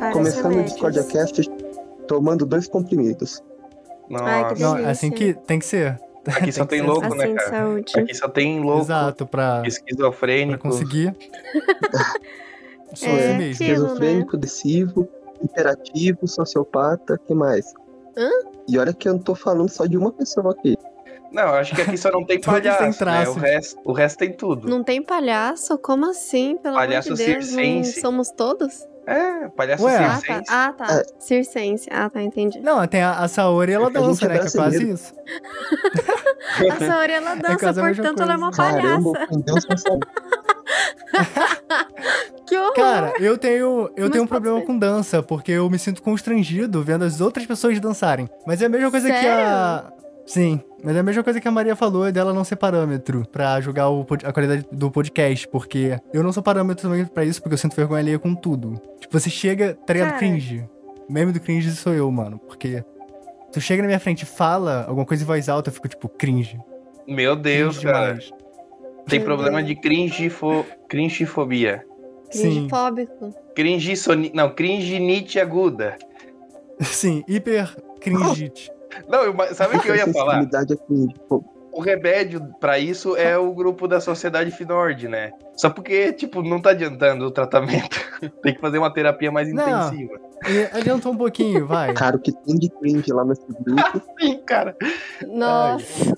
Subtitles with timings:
[0.00, 0.72] Parece Começando o remédios.
[0.72, 1.50] Discordia Cast
[2.08, 3.42] tomando dois comprimidos.
[4.12, 6.00] Ai, que Nossa, Não, é assim que tem que ser.
[6.26, 7.50] aqui só tem louco, Assim, né, de cara?
[7.50, 7.92] saúde.
[8.00, 10.62] Aqui só tem louco, Exato, pra, pra esquizofrênico.
[10.68, 11.14] conseguir.
[12.94, 13.42] Só É, assim mesmo.
[13.42, 15.08] aquilo, Esquizofrênico, depressivo,
[15.42, 17.72] hiperativo, sociopata, que mais?
[18.16, 18.28] Hã?
[18.68, 20.76] E olha que eu não tô falando só de uma pessoa aqui.
[21.30, 23.28] Não, acho que aqui só não tem palhaço, né?
[23.28, 24.68] O resto, o resto tem tudo.
[24.68, 25.78] Não tem palhaço?
[25.78, 26.56] Como assim?
[26.56, 28.00] Pelo Palhaço amor de Deus, circense.
[28.00, 28.84] somos todos?
[29.10, 29.96] É, palhaço Ué.
[29.96, 30.20] Ah, tá.
[30.20, 30.44] circense.
[30.48, 31.02] Ah, tá.
[31.18, 31.88] Circense.
[31.90, 32.60] Ah, tá, entendi.
[32.60, 34.38] Não, tem a, a Saori, ela É dança, é né?
[34.38, 35.12] Que é quase isso.
[36.70, 39.98] A Saori, ela dança, quase a mesma portanto, ela é uma Caramba, palhaça.
[42.46, 42.74] Que horror.
[42.74, 44.66] Cara, eu tenho, eu Mas tenho um problema ser.
[44.66, 48.28] com dança, porque eu me sinto constrangido vendo as outras pessoas dançarem.
[48.44, 49.92] Mas é a mesma coisa que a.
[50.30, 53.60] Sim, mas é a mesma coisa que a Maria falou dela não ser parâmetro pra
[53.60, 57.54] julgar o a qualidade do podcast, porque eu não sou parâmetro também pra isso, porque
[57.54, 58.80] eu sinto vergonha alheia com tudo.
[59.00, 60.10] Tipo, você chega, tá ligado?
[60.10, 60.18] Cara.
[60.20, 60.64] Cringe.
[61.08, 62.84] Meme do cringe sou eu, mano, porque
[63.52, 66.08] tu chega na minha frente e fala alguma coisa em voz alta, eu fico tipo,
[66.08, 66.60] cringe.
[67.08, 68.14] Meu Deus, cringe cara.
[68.14, 68.30] demais.
[69.08, 70.64] Tem problema de cringifo...
[70.88, 71.84] cringifobia.
[72.30, 73.34] Sim, Cringefóbico.
[73.56, 74.30] Cringisoni...
[74.32, 75.96] Não, cringinite aguda.
[76.80, 78.70] sim, hiper cringite.
[79.08, 80.42] Não, eu- sabe o que eu ia falar?
[80.42, 80.48] É
[81.72, 85.30] O remédio pra isso é o grupo da Sociedade Finord, né?
[85.56, 88.00] Só porque, tipo, não tá adiantando o tratamento.
[88.42, 89.62] Tem que fazer uma terapia mais Não.
[89.62, 90.18] intensiva.
[90.72, 91.92] Adiantou um pouquinho, vai.
[91.94, 94.02] Cara, o que tem de cringe lá nesse grupo.
[94.20, 94.74] Sim, cara.
[95.26, 96.16] Nossa.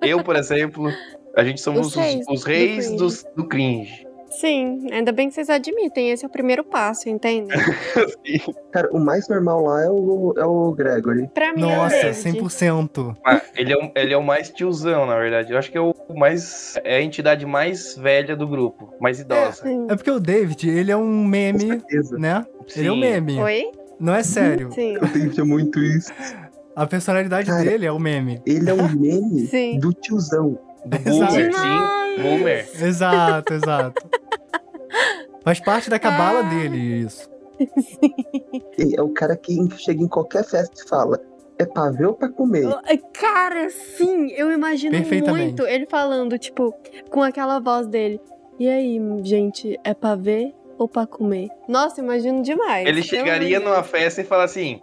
[0.00, 0.90] Eu, por exemplo,
[1.36, 1.96] a gente somos Os
[2.28, 2.96] os, reis do cringe.
[2.96, 4.06] dos- do cringe.
[4.40, 6.10] Sim, ainda bem que vocês admitem.
[6.10, 7.54] Esse é o primeiro passo, entende?
[8.72, 11.28] Cara, o mais normal lá é o, é o Gregory.
[11.32, 12.40] Pra mim, é Nossa, David.
[12.40, 13.16] 100%.
[13.24, 15.52] Ah, ele, é o, ele é o mais tiozão, na verdade.
[15.52, 16.78] Eu acho que é o mais.
[16.84, 19.62] É a entidade mais velha do grupo, mais idosa.
[19.62, 19.86] Sim.
[19.88, 22.18] É porque o David, ele é um Com meme, certeza.
[22.18, 22.44] né?
[22.74, 23.00] Ele é um Sim.
[23.00, 23.40] meme.
[23.40, 23.70] Oi?
[24.00, 24.72] Não é sério.
[24.72, 24.96] Sim.
[24.96, 26.12] O David é muito isso.
[26.74, 28.42] A personalidade Cara, dele é o meme.
[28.44, 29.78] Ele é um meme Sim.
[29.78, 30.58] do tiozão.
[30.84, 30.98] Do.
[30.98, 32.22] Boomer, sim.
[32.22, 32.68] Boomer.
[32.78, 34.06] Exato, exato.
[35.44, 36.42] Faz parte da cabala Ah.
[36.42, 37.30] dele, isso.
[38.78, 41.20] Ele é o cara que chega em qualquer festa e fala:
[41.58, 42.66] é pra ver ou pra comer?
[42.84, 44.96] Ai, Cara, sim, eu imagino
[45.30, 46.74] muito ele falando, tipo,
[47.10, 48.20] com aquela voz dele.
[48.58, 51.48] E aí, gente, é pra ver ou pra comer?
[51.68, 52.86] Nossa, imagino demais.
[52.88, 54.80] Ele chegaria numa festa e fala assim: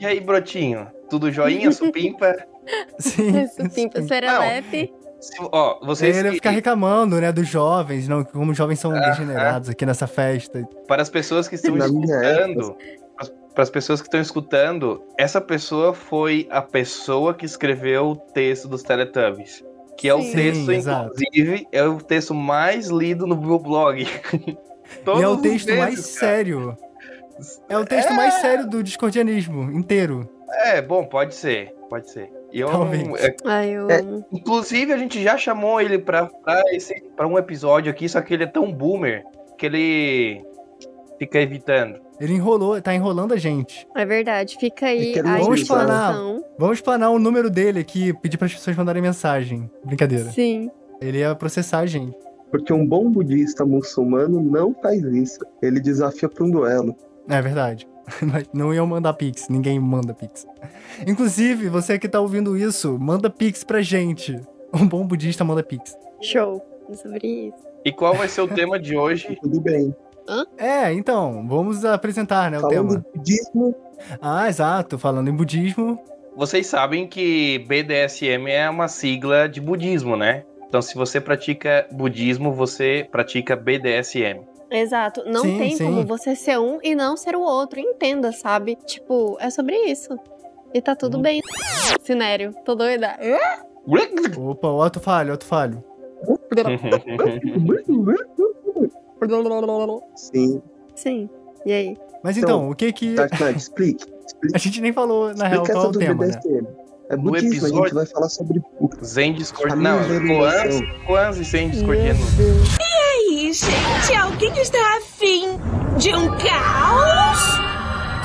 [0.00, 0.86] E aí, brotinho?
[1.10, 2.34] Tudo joinha, supimpa?
[2.98, 3.46] Sim.
[3.48, 4.92] Supimpa, serelepe.
[5.20, 6.16] Se- ó, vocês.
[6.16, 9.84] Ele ia ficar reclamando, né, dos jovens, não, como os jovens são Ah, degenerados aqui
[9.84, 10.66] nessa festa.
[10.86, 12.76] Para as pessoas que estão escutando,
[13.54, 18.68] para as pessoas que estão escutando, essa pessoa foi a pessoa que escreveu o texto
[18.68, 19.64] dos Teletubbies.
[19.96, 20.32] Que é o Sim.
[20.32, 21.12] texto, Sim, exato.
[21.20, 24.06] inclusive, é o texto mais lido no meu blog.
[25.18, 26.32] E é o texto vezes, mais cara.
[26.32, 26.78] sério.
[27.68, 30.26] É o texto mais sério do discordianismo inteiro.
[30.64, 32.30] É, bom, pode ser, pode ser.
[32.52, 33.02] E eu, Talvez.
[33.22, 34.00] é, Ai, eu É.
[34.32, 38.32] inclusive, a gente já chamou ele pra, pra, esse, pra um episódio aqui, só que
[38.32, 39.22] ele é tão boomer
[39.58, 40.42] que ele
[41.18, 42.00] fica evitando.
[42.20, 43.86] Ele enrolou, tá enrolando a gente.
[43.94, 44.56] É verdade.
[44.58, 46.42] Fica aí É a Vamos informação.
[46.58, 49.70] Vamos planar o número dele aqui, pedir para as pessoas mandarem mensagem.
[49.84, 50.30] Brincadeira.
[50.30, 50.70] Sim.
[51.00, 52.16] Ele ia processar a gente.
[52.50, 55.38] Porque um bom budista muçulmano não faz isso.
[55.62, 56.96] Ele desafia pra um duelo.
[57.28, 57.86] É verdade.
[58.22, 60.46] Mas não iam mandar pix, ninguém manda pix.
[61.06, 64.38] Inclusive, você que tá ouvindo isso, manda pix pra gente.
[64.72, 65.96] Um bom budista manda pix.
[66.20, 66.64] Show.
[66.90, 67.68] É Sobre isso.
[67.84, 69.36] E qual vai ser o tema de hoje?
[69.42, 69.94] Tudo bem.
[70.58, 73.00] É, então, vamos apresentar, né, o Falando tema.
[73.00, 73.74] do budismo,
[74.20, 74.98] Ah, exato.
[74.98, 75.98] Falando em budismo.
[76.36, 80.44] Vocês sabem que BDSM é uma sigla de budismo, né?
[80.68, 84.40] Então, se você pratica budismo, você pratica BDSM.
[84.70, 85.22] Exato.
[85.26, 85.84] Não Sim, tem sim.
[85.84, 87.80] como você ser um e não ser o outro.
[87.80, 88.76] Entenda, sabe?
[88.84, 90.18] Tipo, é sobre isso.
[90.74, 91.22] E tá tudo Hum.
[91.22, 91.40] bem.
[92.02, 93.16] Sinério, tô doida.
[94.36, 95.82] Opa, outro falho, outro falho.
[100.14, 100.62] sim.
[100.94, 101.28] Sim.
[101.64, 101.96] E aí?
[102.22, 103.14] Mas Então, então, o que que.
[103.14, 104.04] Dark Knight, explique.
[104.26, 106.40] explique A gente nem falou, na real, qual é o tema, né?
[107.10, 108.60] É No budismo, a episódio- gente vai falar sobre
[109.02, 109.76] Zen Discord.
[109.76, 109.98] Não.
[111.06, 112.18] Koans e Zen Discordiano.
[113.52, 114.14] Gente?
[114.14, 115.58] Alguém está afim
[115.96, 117.58] de um caos?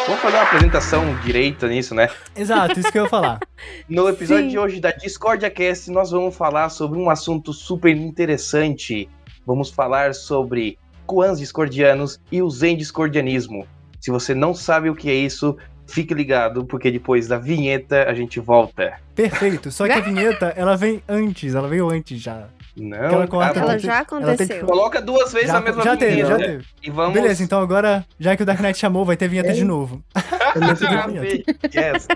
[0.07, 2.09] Vamos fazer uma apresentação direita nisso, né?
[2.37, 3.41] Exato, isso que eu ia falar.
[3.89, 4.51] No episódio Sim.
[4.51, 9.09] de hoje da Discordia Cast, nós vamos falar sobre um assunto super interessante.
[9.47, 13.67] Vamos falar sobre Koans discordianos e o Zen discordianismo.
[14.01, 15.57] Se você não sabe o que é isso,
[15.87, 18.95] fique ligado, porque depois da vinheta a gente volta.
[19.15, 19.71] Perfeito.
[19.71, 22.47] Só que a vinheta, ela vem antes, ela veio antes já.
[22.75, 24.67] Não, Aquela corta- Ela tem- já ela tem que- aconteceu.
[24.67, 26.31] coloca duas vezes Já, a mesma já teve, vinheta.
[26.31, 26.65] já teve.
[26.83, 27.13] E vamos.
[27.13, 29.53] Beleza, então agora, já que o Dark Knight chamou, vai ter vinheta É.
[29.53, 30.03] de novo.
[30.55, 31.69] Eu não sei vinheta.
[31.79, 32.09] yes.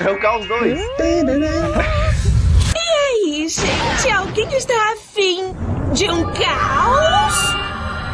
[0.00, 0.78] É o Caos 2.
[3.46, 5.52] Gente, alguém está afim
[5.92, 7.34] de um caos?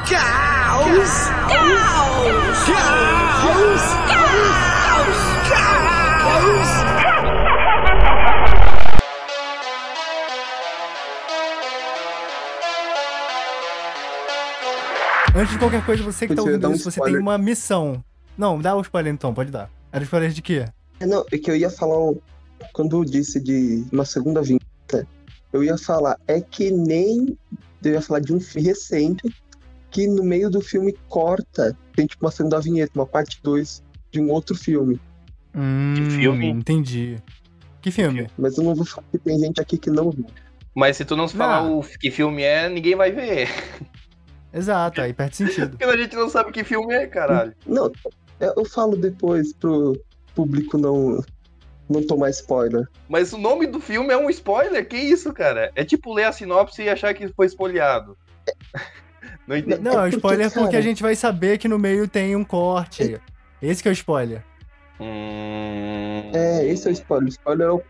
[0.09, 1.11] Caos!
[1.49, 2.67] Caos!
[2.67, 3.83] Caos!
[4.09, 5.17] Caos!
[5.49, 6.71] Caos!
[15.35, 18.03] Antes de qualquer coisa, você que tá Podia ouvindo um isso, você tem uma missão.
[18.37, 19.71] Não, dá o spoiler então, pode dar.
[19.93, 20.65] Era spoiler de quê?
[21.01, 22.19] Não, é que eu ia falar, um-
[22.73, 25.07] quando eu disse de uma segunda vinheta,
[25.53, 27.37] eu ia falar, é que nem,
[27.83, 29.35] eu ia falar de um filme recente,
[29.91, 33.83] que no meio do filme corta, tem tipo uma segunda vinheta, uma parte 2
[34.13, 35.01] de um outro filme.
[35.55, 36.49] Hum, filme?
[36.49, 37.17] Entendi.
[37.83, 38.29] Que filme?
[38.39, 40.27] Mas eu não vou falar que tem gente aqui que não viu.
[40.75, 41.81] Mas se tu não falar Não.
[41.81, 43.49] o que filme é, ninguém vai ver.
[44.53, 45.71] Exato, aí perde sentido.
[45.77, 47.55] Porque a gente não sabe que filme é, caralho.
[47.67, 47.91] Não,
[48.39, 50.01] eu falo depois pro
[50.35, 51.23] público não,
[51.93, 52.87] não tomar spoiler.
[53.09, 54.87] Mas o nome do filme é um spoiler?
[54.87, 55.71] Que isso, cara?
[55.75, 58.17] É tipo ler a sinopse e achar que foi spoileado.
[59.47, 59.81] Não entendi.
[59.83, 62.45] Não, é porque, spoiler porque a cara- gente vai saber que no meio tem um
[62.45, 63.21] corte.
[63.61, 64.45] Esse que é o spoiler.
[65.01, 66.31] Hum...
[66.33, 67.27] É, esse é o spoiler.
[67.27, 67.83] O spoiler é, o-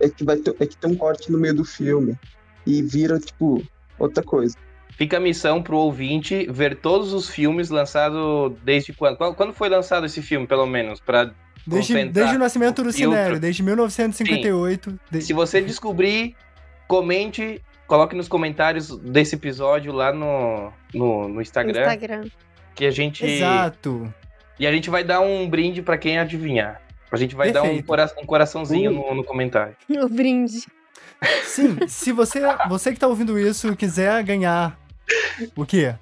[0.00, 2.18] é que vai ter, é que tem um corte no meio do filme.
[2.66, 3.62] E vira, tipo,
[3.98, 4.56] outra coisa.
[4.90, 9.16] Fica a missão pro ouvinte ver todos os filmes lançados desde quando?
[9.16, 11.00] Quando foi lançado esse filme, pelo menos?
[11.00, 11.32] Pra...
[11.66, 12.92] Desde, desde o nascimento do.
[12.92, 14.98] Cinério, desde 1958.
[15.10, 16.34] de- Se você descobrir,
[16.88, 22.24] comente, coloque nos comentários desse episódio lá no, no, no Instagram, Instagram.
[22.74, 24.12] que a gente Exato.
[24.58, 26.80] e a gente vai dar um brinde pra quem adivinhar.
[27.10, 27.86] A gente vai dar um, Perfeito.
[27.86, 28.94] cora- um coraçãozinho Uh.
[29.10, 29.76] no, no comentário.
[29.88, 30.64] O brinde.
[31.44, 34.76] Sim, se você, você que tá ouvindo isso quiser ganhar
[35.54, 35.94] o quê?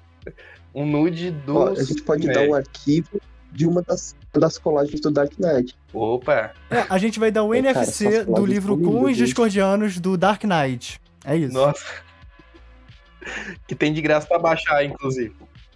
[0.73, 1.57] Um nude do.
[1.57, 3.21] Ó, a gente pode dar um arquivo
[3.51, 5.75] de uma das, das colagens do Dark Knight.
[5.93, 6.51] Opa!
[6.69, 9.17] É, a gente vai dar o É, cara, NFC essas do livro Com os.
[9.17, 11.01] Discordianos do Dark Knight.
[11.25, 11.53] É isso.
[11.53, 11.83] Nossa.
[13.67, 15.35] que tem de graça pra baixar, inclusive.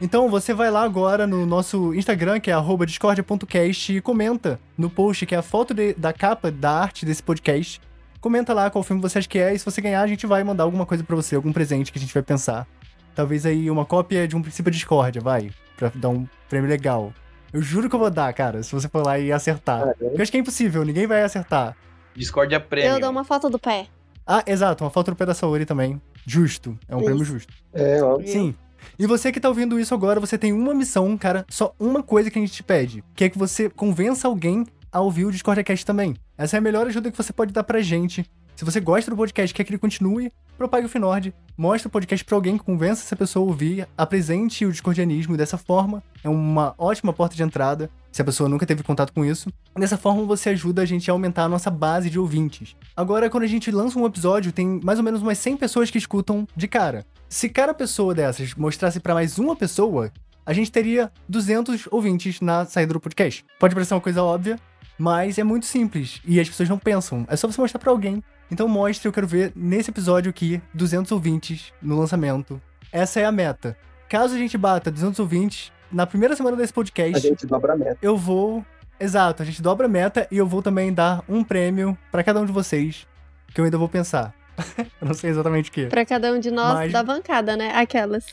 [0.04, 4.90] Então você vai lá agora no nosso Instagram, que é arroba discordia.cast, e comenta no
[4.90, 7.80] post, que é a foto de- da capa da arte desse podcast.
[8.20, 10.44] Comenta lá qual filme você acha que é, e se você ganhar, a gente vai
[10.44, 12.68] mandar alguma coisa pra você, algum presente que a gente vai pensar.
[13.14, 17.14] Talvez aí uma cópia de um princípio discórdia, vai, pra dar um prêmio legal.
[17.54, 19.96] Eu juro que eu vou dar, cara, se você for lá e acertar.
[19.98, 21.76] Porque eu acho que é impossível, ninguém vai acertar.
[22.14, 22.96] Discordia Premium.
[22.96, 23.88] Eu dou uma foto do pé.
[24.28, 26.00] Ah, exato, uma foto do pé da Saori também.
[26.26, 27.06] Justo, é um Isso.
[27.06, 27.54] prêmio justo.
[27.74, 28.20] é, ó.
[28.26, 28.54] Sim.
[29.00, 32.30] E você que tá ouvindo isso agora, você tem uma missão, cara, só uma coisa
[32.30, 35.86] que a gente te pede, que é que você convença alguém a ouvir o Discordcast
[35.86, 36.16] também.
[36.38, 38.26] Essa é a melhor ajuda que você pode dar pra gente.
[38.62, 42.24] Se você gosta do podcast, quer que ele continue, propague o Finord, mostre o podcast
[42.24, 46.04] pra alguém, convença essa pessoa a ouvir, apresente o discordianismo dessa forma.
[46.24, 49.52] É uma ótima porta de entrada, se a pessoa nunca teve contato com isso.
[49.76, 52.76] Dessa forma, você ajuda a gente a aumentar a nossa base de ouvintes.
[52.96, 55.98] Agora, quando a gente lança um episódio, tem mais ou menos umas 100 pessoas que
[55.98, 57.04] escutam de cara.
[57.28, 60.12] Se cada pessoa dessas mostrasse pra mais uma pessoa,
[60.46, 63.44] a gente teria 200 ouvintes na saída do podcast.
[63.60, 64.60] Pode parecer uma coisa óbvia,
[65.00, 67.26] mas é muito simples e as pessoas não pensam.
[67.28, 68.22] É só você mostrar pra alguém.
[68.52, 72.62] Então mostre, eu quero ver nesse episódio aqui 200 ouvintes no lançamento.
[72.92, 73.78] Essa é a meta.
[74.10, 77.78] Caso a gente bata 200 ouvintes, na primeira semana desse A podcast, gente dobra a
[77.78, 77.98] meta.
[78.02, 78.66] eu vou.
[79.00, 82.40] Exato, a gente dobra a meta e eu vou também dar um prêmio pra cada
[82.40, 83.08] um de vocês,
[83.54, 84.34] que eu ainda vou pensar.
[84.78, 85.88] eu não sei exatamente o que.
[85.88, 87.72] Pra cada um de nós Mas- da bancada, né?
[87.74, 88.26] Aquelas.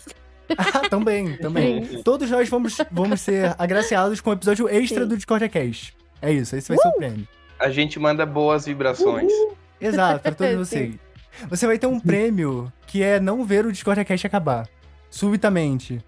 [0.59, 2.03] Ah, também, também.
[2.03, 5.09] Todos nós vamos, vamos ser agraciados com um episódio extra Sim.
[5.09, 5.97] do Discord Cast.
[6.21, 7.29] É isso, esse vai ser o prêmio.
[7.59, 9.33] A gente manda boas vibrações.
[9.81, 10.89] Exato, pra todos Sim.
[10.89, 10.95] vocês.
[11.49, 14.69] Você vai ter um prêmio que é não ver o Discord Cast acabar.
[15.11, 16.03] Subitamente.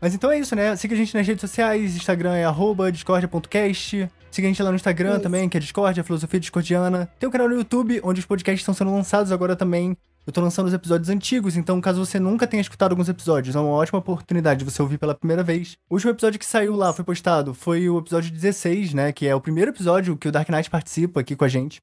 [0.00, 0.76] Mas então é isso, né?
[0.76, 4.08] Siga a gente nas redes sociais, Instagram é arroba discordia.cast.
[4.30, 5.20] Siga a gente lá no Instagram Isso.
[5.20, 7.08] também, que é Discordia, Filosofia Discordiana.
[7.18, 9.96] Tem um canal no YouTube, onde os podcasts estão sendo lançados agora também.
[10.26, 13.60] Eu tô lançando os episódios antigos, então caso você nunca tenha escutado alguns episódios, é
[13.60, 15.76] uma ótima oportunidade de você ouvir pela primeira vez.
[15.88, 19.12] O último episódio que saiu lá, foi postado, foi o episódio 16, né?
[19.12, 21.80] Que é o primeiro episódio que o Dark Knight participa aqui com a gente.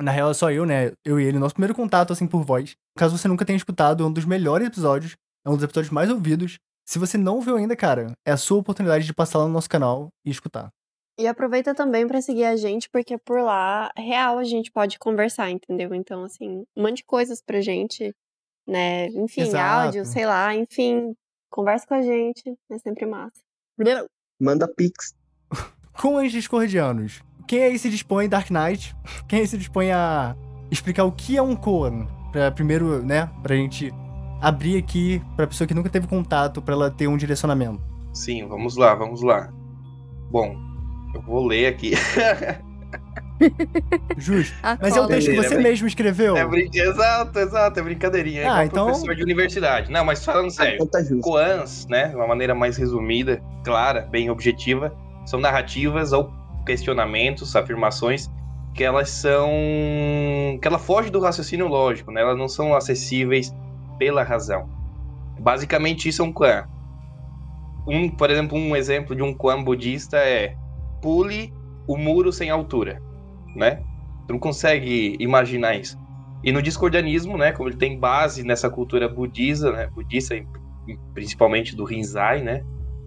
[0.00, 0.92] Na real, é só eu, né?
[1.04, 2.74] Eu e ele, nosso primeiro contato, assim, por voz.
[2.96, 5.16] Caso você nunca tenha escutado, é um dos melhores episódios.
[5.44, 6.58] É um dos episódios mais ouvidos.
[6.86, 9.68] Se você não ouviu ainda, cara, é a sua oportunidade de passar lá no nosso
[9.68, 10.70] canal e escutar.
[11.18, 15.50] E aproveita também pra seguir a gente, porque por lá, real, a gente pode conversar,
[15.50, 15.94] entendeu?
[15.94, 18.14] Então, assim, mande coisas pra gente,
[18.66, 19.08] né?
[19.08, 19.86] Enfim, Exato.
[19.86, 21.14] áudio, sei lá, enfim,
[21.50, 23.40] conversa com a gente, é sempre massa.
[24.40, 25.14] Manda pix.
[26.00, 28.94] Com os discordianos, quem aí se dispõe, Dark Knight,
[29.26, 30.36] quem aí se dispõe a
[30.70, 32.06] explicar o que é um Koan?
[32.30, 33.92] Pra primeiro, né, pra gente
[34.40, 37.80] abrir aqui pra pessoa que nunca teve contato, pra ela ter um direcionamento.
[38.14, 39.52] Sim, vamos lá, vamos lá.
[40.30, 40.54] Bom,
[41.12, 41.94] eu vou ler aqui.
[44.16, 44.54] Justo.
[44.80, 45.16] Mas é cobra.
[45.16, 46.36] texto que você Beleza, mesmo escreveu.
[46.36, 46.70] É brin...
[46.72, 48.42] Exato, exato, é brincadeirinha.
[48.42, 49.90] É Ah, igual então- professor de universidade.
[49.90, 50.74] Não, mas falando sério.
[50.76, 51.18] Então tá justo.
[51.20, 54.94] Koans, né, de uma maneira mais resumida, clara, bem objetiva,
[55.26, 58.30] são narrativas ou questionamentos, afirmações
[58.74, 59.50] que elas são
[60.60, 62.20] que ela foge do raciocínio lógico, né?
[62.20, 63.54] Elas não são acessíveis
[63.98, 64.68] pela razão.
[65.38, 66.64] Basicamente isso é um Koan.
[67.86, 70.54] Um, por exemplo, um exemplo de um Koan budista é
[71.02, 71.52] pule
[71.86, 73.02] o muro sem altura,
[73.56, 73.82] né?
[74.26, 75.98] Tu não consegue imaginar isso.
[76.42, 80.34] E no discordianismo, né, como ele tem base nessa cultura budista, né, budista
[81.12, 82.64] principalmente do Rinzai, né?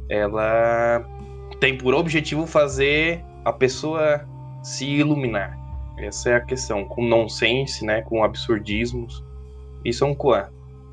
[0.09, 1.03] Ela
[1.59, 4.25] tem por objetivo fazer a pessoa
[4.63, 5.57] se iluminar.
[5.97, 9.23] Essa é a questão, com nonsense, né, com absurdismos.
[9.85, 10.45] Isso é um Koan.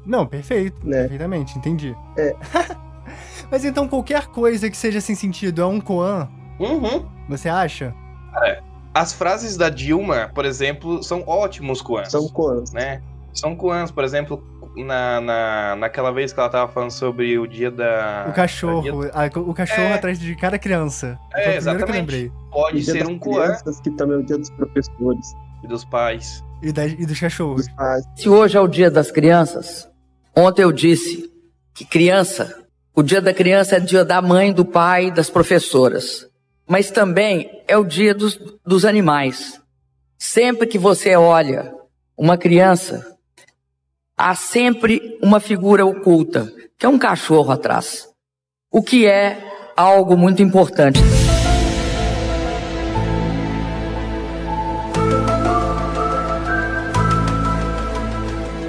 [0.04, 0.76] Não, perfeito.
[0.86, 1.00] Né?
[1.02, 1.94] Perfeitamente, entendi.
[2.18, 2.34] É.
[3.50, 6.28] Mas então qualquer coisa que seja sem sentido é um Koan,
[6.58, 7.06] Uhum.
[7.28, 7.94] você acha?
[8.92, 12.10] As frases da Dilma, por exemplo, são ótimos Koans.
[12.10, 12.72] São quantos?
[12.72, 13.02] né?
[13.32, 14.44] São Koans, por exemplo,
[14.76, 18.26] na, na, naquela vez que ela tava falando sobre o dia da.
[18.28, 19.02] o cachorro.
[19.12, 19.94] a- o cachorro É.
[19.94, 21.18] atrás de cada criança.
[21.34, 21.92] É, exatamente.
[21.92, 22.32] lembrei.
[22.50, 25.26] Pode dia ser um crianças, que também é o dia dos professores,
[25.64, 26.42] e dos pais.
[26.62, 27.66] E, das- e dos cachorros.
[27.66, 28.04] dos pais.
[28.16, 29.88] Se hoje é o dia das crianças,
[30.36, 31.30] ontem eu disse
[31.74, 36.26] que criança, o dia da criança é dia da mãe, do pai, das professoras.
[36.68, 39.60] Mas também é o dia dos, dos animais.
[40.18, 41.74] Sempre que você olha
[42.16, 43.09] uma criança,
[44.20, 48.06] há sempre uma figura oculta, que é um cachorro atrás.
[48.70, 49.38] O que é
[49.74, 51.00] algo muito importante.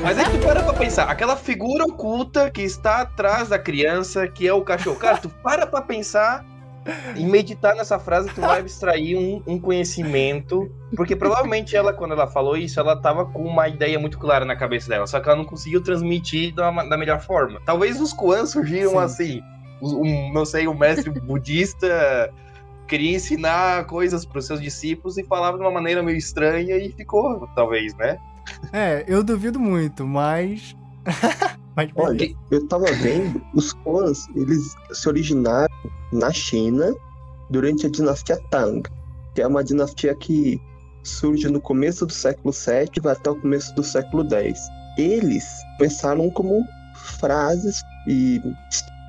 [0.01, 4.27] Mas é que tu para pra pensar, aquela figura oculta que está atrás da criança,
[4.27, 4.95] que é o cachorro.
[4.95, 6.45] Cara, tu para pra pensar
[7.15, 10.71] e meditar nessa frase, tu vai abstrair um, um conhecimento.
[10.95, 14.55] Porque provavelmente ela, quando ela falou isso, ela tava com uma ideia muito clara na
[14.55, 15.07] cabeça dela.
[15.07, 17.61] Só que ela não conseguiu transmitir da, da melhor forma.
[17.65, 18.97] Talvez os Kuan surgiram Sim.
[18.97, 19.41] assim.
[19.81, 22.31] Um, não sei, um mestre budista
[22.87, 26.91] queria ensinar coisas para os seus discípulos e falava de uma maneira meio estranha e
[26.91, 28.19] ficou, talvez, né?
[28.73, 30.75] É, eu duvido muito, mas.
[31.95, 35.73] Olha, eu tava vendo, os Kwans, eles se originaram
[36.11, 36.93] na China
[37.49, 38.83] durante a dinastia Tang,
[39.33, 40.59] que é uma dinastia que
[41.03, 44.59] surge no começo do século VII e vai até o começo do século X.
[44.97, 45.45] Eles
[45.77, 46.63] começaram como
[47.19, 48.41] frases e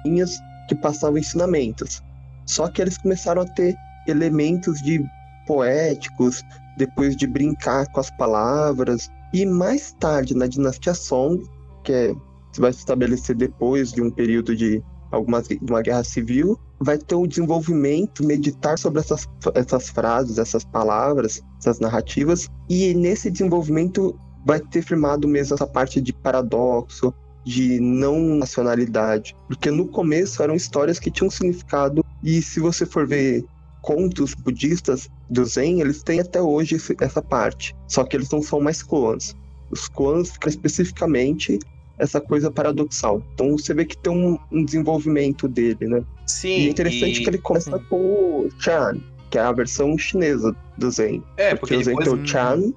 [0.04, 0.38] linhas
[0.68, 2.02] que passavam ensinamentos.
[2.46, 3.74] Só que eles começaram a ter
[4.06, 5.04] elementos de
[5.46, 6.44] poéticos,
[6.76, 9.10] depois de brincar com as palavras.
[9.32, 11.42] E mais tarde, na dinastia Song,
[11.84, 12.14] que é
[12.60, 17.26] vai se estabelecer depois de um período de algumas, uma guerra civil, vai ter o
[17.26, 24.82] desenvolvimento, meditar sobre essas, essas frases, essas palavras, essas narrativas, e nesse desenvolvimento vai ter
[24.82, 31.10] firmado mesmo essa parte de paradoxo, de não nacionalidade, porque no começo eram histórias que
[31.10, 33.44] tinham significado, e se você for ver
[33.82, 38.60] contos budistas do Zen, eles têm até hoje essa parte, só que eles não são
[38.60, 39.34] mais koans.
[39.70, 41.58] Os koans ficam especificamente
[41.98, 43.22] essa coisa paradoxal.
[43.34, 46.02] Então você vê que tem um, um desenvolvimento dele, né?
[46.26, 46.48] Sim.
[46.60, 47.84] E é interessante e- que ele começa Sim.
[47.88, 48.98] com o Chan,
[49.30, 51.22] que é a versão chinesa do Zen.
[51.36, 52.08] É, porque porque o Zen depois.
[52.08, 52.72] tem o Chan,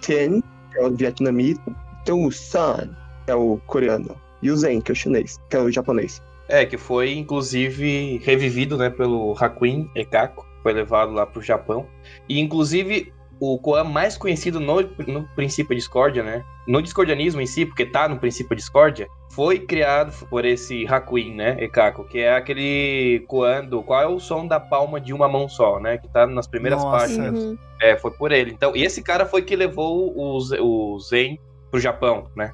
[0.00, 0.42] Tien,
[0.72, 2.90] que é o vietnamita, tem o San,
[3.24, 6.22] que é o coreano, e o Zen, que é o chinês, que é o japonês.
[6.48, 11.86] É, que foi inclusive revivido, né, pelo Hakuin Ekako, foi levado lá pro Japão.
[12.28, 16.44] E inclusive o Koan mais conhecido no, no princípio discórdia, né?
[16.66, 21.62] No discordianismo em si, porque tá no princípio discórdia, foi criado por esse Hakuin, né,
[21.62, 25.46] Ekako, que é aquele Koan do qual é o som da palma de uma mão
[25.46, 26.98] só, né, que tá nas primeiras Nossa.
[26.98, 27.44] páginas.
[27.44, 27.58] Uhum.
[27.82, 28.52] É, foi por ele.
[28.52, 31.38] Então, e esse cara foi que levou o, o Zen
[31.70, 32.50] pro Japão, né?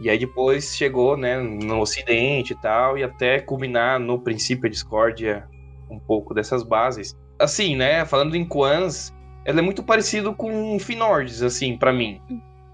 [0.00, 5.48] E aí depois chegou, né, no Ocidente e tal, e até culminar no princípio discórdia
[5.88, 7.16] um pouco dessas bases.
[7.38, 9.13] Assim, né, falando em Kwans,
[9.44, 12.20] ela é muito parecido com Finordes, assim, pra mim.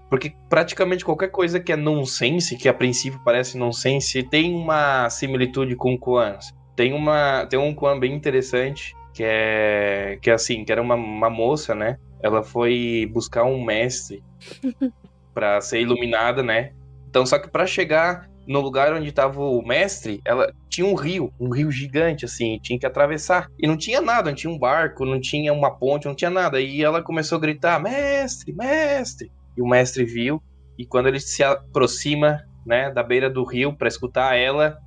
[0.09, 5.75] Porque praticamente qualquer coisa que é nonsense, que a princípio parece nonsense, tem uma similitude
[5.75, 6.53] com Kwans.
[6.75, 10.95] Tem uma tem um Kwan bem interessante, que é que é assim, que era uma,
[10.95, 11.97] uma moça, né?
[12.21, 14.23] Ela foi buscar um mestre
[15.33, 16.73] pra ser iluminada, né?
[17.09, 21.31] Então, só que pra chegar no lugar onde tava o mestre, ela tinha um rio,
[21.39, 23.47] um rio gigante, assim, tinha que atravessar.
[23.59, 26.59] E não tinha nada, não tinha um barco, não tinha uma ponte, não tinha nada.
[26.59, 29.31] E ela começou a gritar: mestre, mestre.
[29.55, 30.41] E o mestre viu,
[30.77, 34.77] e quando ele se aproxima, né, da beira do rio para escutar ela,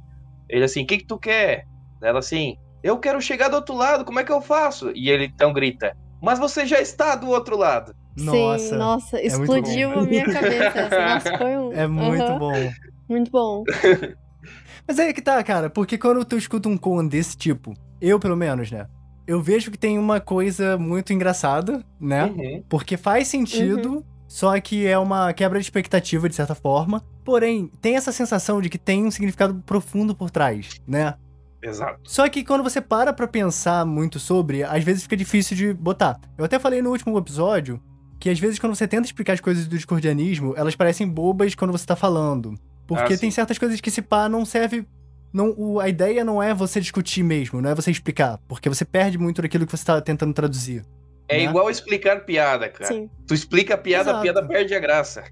[0.49, 1.65] ele assim: o que, que tu quer?
[2.03, 4.91] Ela assim: eu quero chegar do outro lado, como é que eu faço?
[4.95, 7.95] E ele então grita: mas você já está do outro lado.
[8.17, 8.59] Nossa.
[8.59, 10.89] Sim, nossa, é muito explodiu a minha cabeça.
[10.89, 11.73] Nossa, foi um.
[11.75, 12.71] É muito Aham, bom.
[13.09, 13.65] Muito bom.
[14.87, 18.37] Mas aí que tá, cara, porque quando tu escuta um con desse tipo, eu pelo
[18.37, 18.87] menos, né?
[19.27, 22.27] Eu vejo que tem uma coisa muito engraçada, né?
[22.27, 22.63] Uhum.
[22.69, 27.03] Porque faz sentido, só que é uma quebra de expectativa, de certa forma.
[27.25, 31.15] Porém, tem essa sensação de que tem um significado profundo por trás, né?
[31.63, 31.99] Exato.
[32.05, 36.21] Só que quando você para pra pensar muito sobre, às vezes fica difícil de botar.
[36.37, 37.81] Eu até falei no último episódio
[38.21, 41.73] que às vezes quando você tenta explicar as coisas do discordianismo, elas parecem bobas quando
[41.73, 42.59] você tá falando.
[42.87, 44.87] Porque Ah, tem certas coisas que se pá não serve.
[45.33, 48.39] Não, o- a ideia não é você discutir mesmo, não é você explicar.
[48.47, 50.85] Porque você perde muito daquilo que você tá tentando traduzir.
[51.29, 51.45] É Né?
[51.45, 52.87] igual explicar piada, cara.
[52.93, 53.09] Sim.
[53.27, 54.19] Tu explica a piada, Exato.
[54.19, 55.25] a piada perde a graça.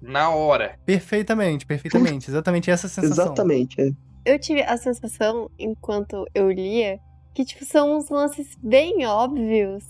[0.00, 0.78] Na hora.
[0.84, 2.30] Perfeitamente, perfeitamente.
[2.30, 3.26] Exatamente essa sensação.
[3.26, 3.80] Exatamente.
[3.80, 3.90] é.
[4.24, 6.98] Eu tive a sensação, enquanto eu lia,
[7.34, 9.84] que, tipo, são uns lances bem óbvios.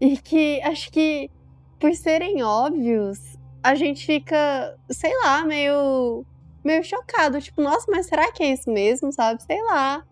[0.00, 1.30] E que acho que,
[1.78, 3.18] por serem óbvios,
[3.62, 6.24] a gente fica, sei lá, meio.
[6.64, 7.40] Meio chocado.
[7.40, 9.42] Tipo, nossa, mas será que é isso mesmo, sabe?
[9.42, 10.04] Sei lá.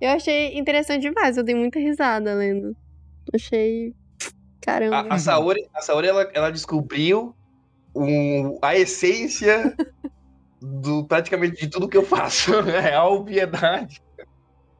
[0.00, 2.74] Eu achei interessante demais, eu dei muita risada lendo.
[3.34, 3.94] Achei.
[4.60, 5.06] Caramba.
[5.10, 7.34] A, a Saori, a Saori ela, ela descobriu
[7.94, 9.74] um- a essência
[10.60, 12.52] do praticamente de tudo que eu faço.
[12.70, 14.02] É a obviedade.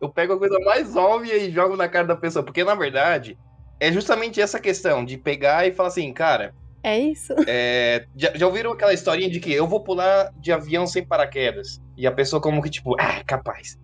[0.01, 2.43] Eu pego a coisa mais óbvia e jogo na cara da pessoa.
[2.43, 3.39] Porque, na verdade,
[3.79, 7.35] é justamente essa questão de pegar e falar assim, cara, É isso?
[7.47, 11.81] é, já, já ouviram aquela historinha de que eu vou pular de avião sem paraquedas?
[11.97, 13.79] E a pessoa como que, tipo, ah, capaz.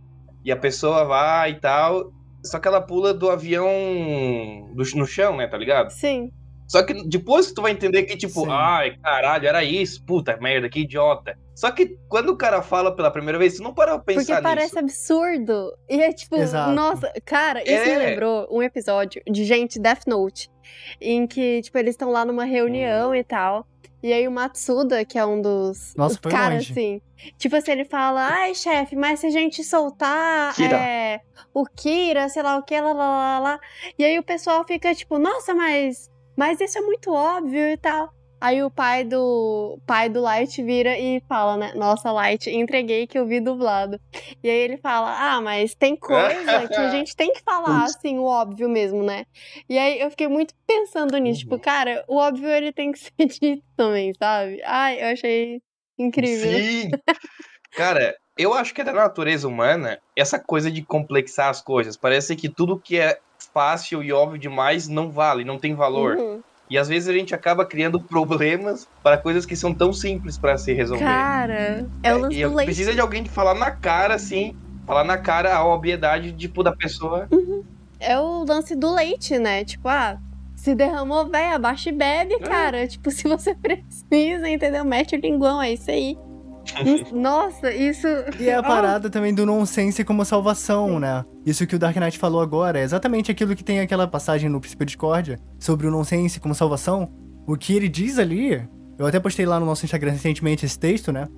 [0.44, 2.12] E a pessoa vai e tal.
[2.44, 5.90] Só que ela pula do avião do- no chão, né, tá ligado?
[5.90, 6.30] Sim.
[6.68, 8.46] Só que depois tu vai entender que, tipo, Sim.
[8.50, 11.38] ai, caralho, era isso, puta merda, que idiota.
[11.54, 14.42] Só que quando o cara fala pela primeira vez, tu não para pra Porque pensar
[14.42, 15.10] parece nisso.
[15.12, 15.72] absurdo.
[15.88, 16.72] E é tipo, Exato.
[16.72, 17.98] nossa, cara, isso me É.
[17.98, 20.50] lembrou um episódio de gente Death Note.
[21.00, 23.66] Em que, tipo, eles estão lá numa reunião e tal.
[24.02, 26.72] E aí o Matsuda, que é um dos, Nossa, dos caras, longe.
[26.72, 27.02] assim.
[27.38, 30.76] Tipo assim, ele fala, ai, chefe, mas se a gente soltar Kira.
[30.76, 31.20] é,
[31.52, 33.60] o Kira, sei lá o que, lá, lá, lá, lá.
[33.98, 36.10] E aí o pessoal fica, tipo, nossa, mas.
[36.36, 38.12] Mas isso é muito óbvio e tal.
[38.46, 41.72] Aí o pai do pai do Light vira e fala, né?
[41.74, 43.98] Nossa, Light, entreguei que eu vi dublado.
[44.40, 48.18] E aí ele fala: Ah, mas tem coisa que a gente tem que falar, assim,
[48.18, 49.26] o óbvio mesmo, né?
[49.68, 51.40] E aí eu fiquei muito pensando nisso.
[51.40, 54.62] Tipo, cara, o óbvio ele tem que ser dito também, sabe?
[54.64, 55.60] Ai, eu achei
[55.98, 56.52] incrível.
[56.52, 56.90] Sim!
[57.72, 61.96] Cara, eu acho que é da natureza humana essa coisa de complexar as coisas.
[61.96, 63.18] Parece que tudo que é
[63.52, 66.16] fácil e óbvio demais não vale, não tem valor.
[66.16, 66.42] Uhum.
[66.68, 70.58] E às vezes a gente acaba criando problemas para coisas que são tão simples para
[70.58, 71.04] se resolver.
[71.04, 72.66] Cara, é o lance e do leite.
[72.66, 76.72] precisa de alguém que falar na cara, assim, falar na cara a obviedade, tipo, da
[76.74, 77.28] pessoa.
[78.00, 79.64] É o lance do leite, né?
[79.64, 80.18] Tipo, ah,
[80.56, 82.86] se derramou, véi, abaixa e bebe, cara.
[82.88, 84.84] Tipo, se você precisa, entendeu?
[84.84, 86.18] Mete o linguão, é isso aí.
[86.84, 88.06] Isso- Nossa, isso.
[88.38, 88.62] E é a Ah.
[88.62, 91.24] parada também do nonsense como salvação, né?
[91.44, 94.60] Isso que o Dark Knight falou agora é exatamente aquilo que tem aquela passagem no
[94.60, 97.08] Princípio Discórdia sobre o nonsense como salvação.
[97.46, 98.66] O que ele diz ali,
[98.98, 101.28] eu até postei lá no nosso Instagram recentemente esse texto, né?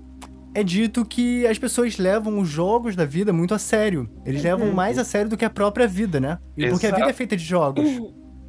[0.54, 4.08] É dito que as pessoas levam os jogos da vida muito a sério.
[4.24, 6.38] Eles levam mais a sério do que a própria vida, né?
[6.56, 7.16] E porque a vida é Exato.
[7.18, 7.86] feita de jogos.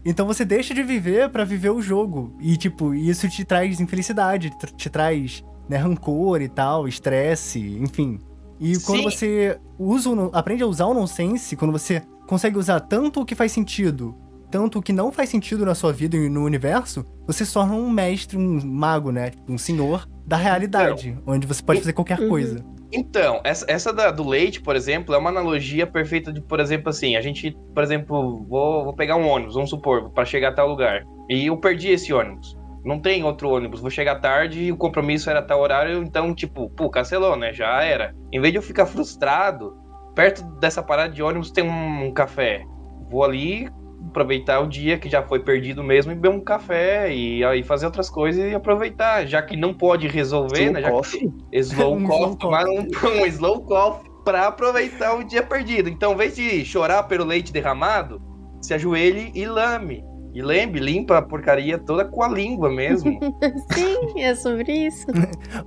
[0.06, 2.36] Então você deixa de viver pra viver o jogo.
[2.40, 8.20] E, tipo, isso te traz infelicidade, te traz né, rancor e tal, estresse, enfim.
[8.60, 9.04] E quando Sim.
[9.04, 13.52] você usa aprende a usar o nonsense, quando você consegue usar tanto o que faz
[13.52, 14.14] sentido,
[14.52, 17.74] tanto o que não faz sentido na sua vida e no universo, você se torna
[17.76, 19.32] um mestre, um mago, né?
[19.48, 22.30] Um senhor da realidade, onde você pode fazer qualquer Uhum.
[22.30, 22.66] coisa.
[22.92, 26.90] Então, essa, essa da- do leite, por exemplo, é uma analogia perfeita de, por exemplo,
[26.90, 30.54] assim, a gente, por exemplo, vou, vou pegar um ônibus, vamos supor, para chegar a
[30.54, 31.04] tal lugar.
[31.30, 32.58] E eu perdi esse ônibus.
[32.84, 36.70] Não tem outro ônibus, vou chegar tarde e o compromisso era tal horário, então, tipo,
[36.70, 37.54] pô, cancelou, né?
[37.54, 38.16] Já era.
[38.32, 39.76] Em vez de eu ficar frustrado,
[40.16, 42.64] perto dessa parada de ônibus tem um, um café.
[43.10, 43.70] Vou ali
[44.08, 47.86] aproveitar o dia que já foi perdido mesmo e beber um café e aí fazer
[47.86, 50.82] outras coisas e aproveitar, já que não pode resolver, Slow né?
[50.82, 51.34] Já que coffee.
[51.52, 52.88] Slow Um coffee, slow tomar um,
[53.22, 55.90] um slow coffee pra aproveitar o dia perdido.
[55.90, 58.22] Então, em vez de chorar pelo leite derramado,
[58.62, 60.04] se ajoelhe e lame.
[60.34, 63.20] E lembre, limpa a porcaria toda com a língua mesmo.
[63.74, 65.08] Sim, é sobre isso.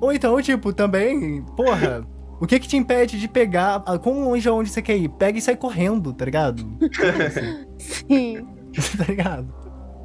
[0.01, 2.07] Ou então, tipo, também, porra,
[2.41, 5.09] O que que te impede de pegar, ah, com longe aonde você quer ir?
[5.09, 6.65] Pega e sai correndo, tá ligado?
[7.79, 8.47] Sim.
[8.99, 9.53] tá ligado?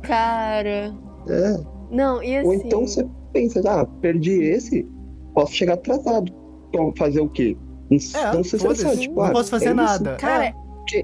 [0.01, 0.93] Cara.
[1.29, 1.57] É.
[1.91, 2.47] Não, e assim.
[2.47, 4.87] Ou então você pensa, ah, perdi esse,
[5.33, 6.31] posso chegar atrasado.
[6.69, 7.55] Então fazer o quê?
[7.89, 9.75] Não, É, não se foda-se, estressar, tipo, não ah, posso fazer é isso.
[9.75, 10.15] nada.
[10.15, 10.53] Cara,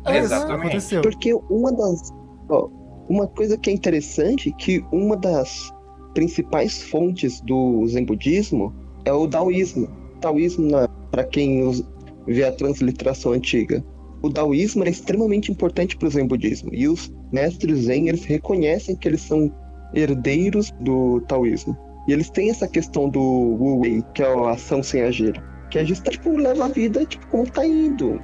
[0.06, 0.18] É.
[0.18, 0.60] Exatamente.
[0.60, 1.02] aconteceu.
[1.02, 2.10] porque uma das.
[2.50, 2.70] ó,
[3.10, 5.72] uma coisa que é interessante que uma das
[6.14, 8.74] principais fontes do Zen budismo
[9.06, 9.88] é o daoísmo.
[10.16, 10.70] O taoísmo,
[11.12, 11.84] para quem
[12.28, 13.84] vê a transliteração antiga,
[14.22, 16.70] o daoísmo era extremamente importante para o Zen budismo.
[16.74, 19.52] E os mestres Zen eles reconhecem que eles são
[19.94, 21.78] herdeiros do taoísmo.
[22.08, 25.42] E eles têm essa questão do Wu Wei, que é a ação sem agir.
[25.70, 28.22] Que é justo, tipo, leva a vida, tipo, como tá indo.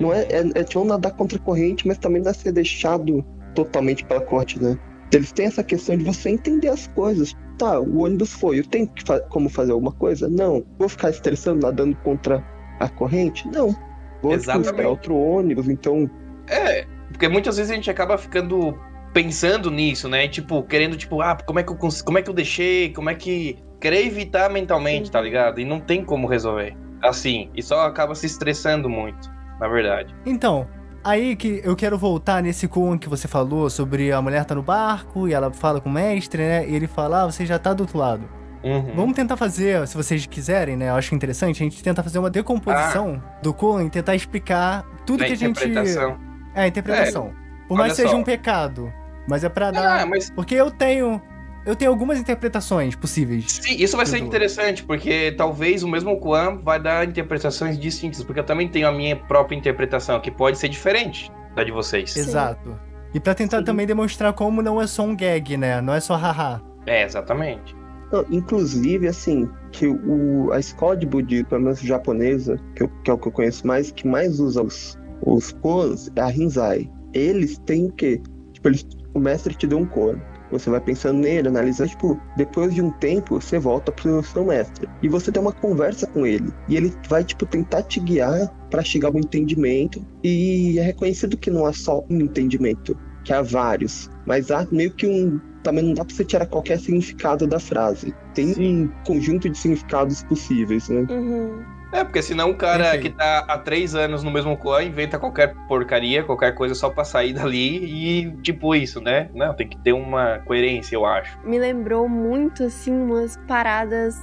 [0.00, 3.24] Não é, é, é tipo nadar contra a corrente, mas também não é ser deixado
[3.54, 4.78] totalmente pela corte, né?
[5.12, 7.36] Eles têm essa questão de você entender as coisas.
[7.58, 10.28] Tá, o ônibus foi, eu tenho que fa como fazer alguma coisa?
[10.28, 10.64] Não.
[10.78, 12.42] Vou ficar estressando, nadando contra
[12.80, 13.46] a corrente?
[13.48, 13.76] Não.
[14.22, 16.10] Vou esperar outro ônibus, então.
[16.48, 18.74] É, porque muitas vezes a gente acaba ficando
[19.12, 20.26] pensando nisso, né?
[20.28, 22.92] Tipo, querendo, tipo, ah, como é que eu, como é que eu deixei?
[22.92, 23.58] Como é que.
[23.80, 25.60] Querer evitar mentalmente, tá ligado?
[25.60, 26.76] E não tem como resolver.
[27.02, 30.14] Assim, e só acaba se estressando muito, na verdade.
[30.24, 30.68] Então,
[31.04, 34.62] aí que eu quero voltar nesse com que você falou sobre a mulher tá no
[34.62, 36.68] barco e ela fala com o mestre, né?
[36.68, 38.28] E ele fala, ah, você já tá do outro lado.
[38.62, 38.92] Uhum.
[38.94, 40.88] Vamos tentar fazer, se vocês quiserem, né?
[40.88, 45.26] Eu acho interessante, a gente tenta fazer uma decomposição do Coen, tentar explicar tudo Na
[45.26, 45.50] que a gente.
[45.50, 46.16] interpretação.
[46.54, 47.32] É, a interpretação.
[47.66, 48.92] Por mais que seja um pecado.
[49.28, 50.02] Mas é pra dar.
[50.02, 51.20] Ah, mas Porque eu tenho.
[51.64, 53.44] Eu tenho algumas interpretações possíveis.
[53.62, 58.40] sim, isso vai ser interessante, porque talvez o mesmo Kwan vai dar interpretações distintas, porque
[58.40, 62.16] eu também tenho a minha própria interpretação, que pode ser diferente da de vocês.
[62.16, 62.76] Exato.
[63.14, 63.64] E pra tentar Sim.
[63.64, 65.80] também demonstrar como não é só um gag, né?
[65.80, 66.60] Não é só haha.
[66.86, 67.76] É, exatamente.
[68.10, 73.10] Não, inclusive, assim, que o, a escola de budismo, pelo menos japonesa, que, eu- que
[73.10, 76.90] é o que eu conheço mais, que mais usa os, os koans, é a Rinzai.
[77.14, 78.20] Eles têm o quê?
[78.52, 80.16] Tipo, eles, o mestre te deu um koan.
[80.52, 84.88] Você vai pensando nele, analisando, tipo, depois de um tempo, você volta pro seu mestre.
[85.02, 86.52] E você tem uma conversa com ele.
[86.68, 90.04] E ele vai, tipo, tentar te guiar para chegar ao entendimento.
[90.22, 94.10] E é reconhecido que não há só um entendimento, que há vários.
[94.26, 95.40] Mas há meio que um.
[95.62, 98.12] Também não dá pra você tirar qualquer significado da frase.
[98.34, 101.06] Tem um conjunto de significados possíveis, né?
[101.08, 101.81] Uhum.
[101.92, 103.02] É, porque senão o cara Perfeito.
[103.02, 107.04] que tá há três anos no mesmo clã inventa qualquer porcaria, qualquer coisa só pra
[107.04, 109.28] sair dali e tipo isso, né?
[109.34, 111.38] Não, tem que ter uma coerência, eu acho.
[111.44, 114.16] Me lembrou muito, assim, umas paradas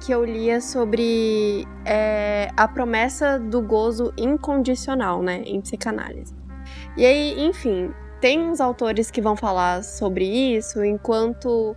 [0.00, 5.42] que eu lia sobre é, a promessa do gozo incondicional, né?
[5.44, 6.34] Em psicanálise.
[6.96, 11.76] E aí, enfim, tem uns autores que vão falar sobre isso enquanto.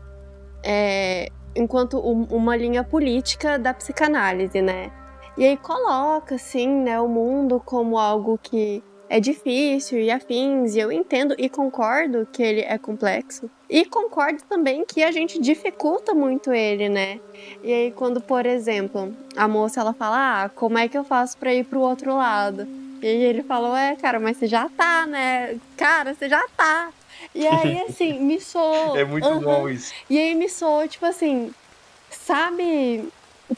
[0.68, 4.90] é, enquanto um- uma linha política da psicanálise, né?
[5.38, 10.80] E aí coloca, assim, né, o mundo como algo que é difícil e afins, e
[10.80, 13.50] eu entendo e concordo que ele é complexo.
[13.70, 17.20] E concordo também que a gente dificulta muito ele, né?
[17.64, 21.38] E aí quando, por exemplo, a moça ela fala: "Ah, como é que eu faço
[21.38, 22.68] pra ir pro outro lado?"
[23.02, 25.58] E aí ele falou: "É, cara, mas você já tá, né?
[25.78, 26.90] Cara, você já tá."
[27.34, 29.94] E aí assim, me soou É muito bom isso.
[30.10, 31.52] e aí me soou, tipo assim,
[32.10, 33.08] sabe?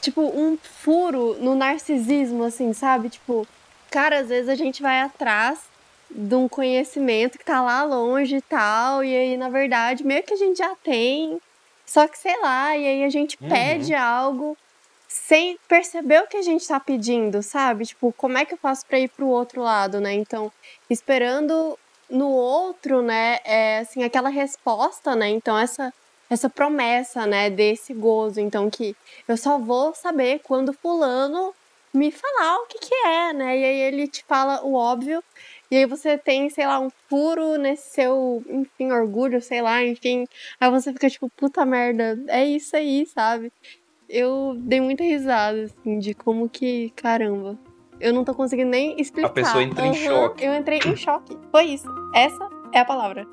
[0.00, 3.08] Tipo, um furo no narcisismo, assim, sabe?
[3.10, 3.46] Tipo,
[3.90, 5.60] cara, às vezes a gente vai atrás
[6.10, 10.34] de um conhecimento que tá lá longe e tal, e aí, na verdade, meio que
[10.34, 11.38] a gente já tem,
[11.86, 13.48] só que sei lá, e aí a gente Uhum.
[13.48, 14.56] pede algo
[15.08, 17.86] sem perceber o que a gente tá pedindo, sabe?
[17.86, 20.12] Tipo, como é que eu faço pra ir pro outro lado, né?
[20.14, 20.50] Então,
[20.90, 21.78] esperando
[22.10, 25.28] no outro, né, é assim, aquela resposta, né?
[25.30, 25.92] Então, essa
[26.28, 28.94] essa promessa, né, desse gozo, então que
[29.26, 31.54] eu só vou saber quando fulano
[31.92, 33.58] me falar o que que é, né?
[33.58, 35.22] E aí ele te fala o óbvio,
[35.70, 40.26] e aí você tem, sei lá, um furo nesse seu, enfim, orgulho, sei lá, enfim.
[40.60, 43.52] Aí você fica tipo, puta merda, é isso aí, sabe?
[44.08, 47.58] Eu dei muita risada, assim, de como que, caramba.
[48.00, 49.28] Eu não tô conseguindo nem explicar.
[49.28, 50.44] A pessoa entra em Aham, choque.
[50.44, 51.36] Eu entrei em choque.
[51.50, 51.88] Foi isso.
[52.14, 53.26] Essa é a palavra.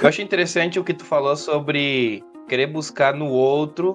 [0.00, 3.94] Eu achei interessante o que tu falou sobre querer buscar no outro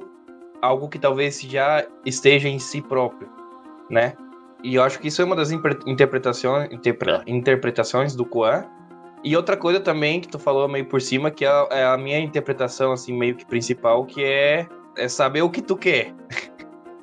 [0.61, 3.29] algo que talvez já esteja em si próprio,
[3.89, 4.13] né?
[4.63, 8.65] E eu acho que isso é uma das interpretações, interpre- interpretações do Kuan.
[9.23, 11.97] E outra coisa também que tu falou meio por cima, que é a, é a
[11.97, 16.13] minha interpretação, assim, meio que principal, que é, é saber o que tu quer.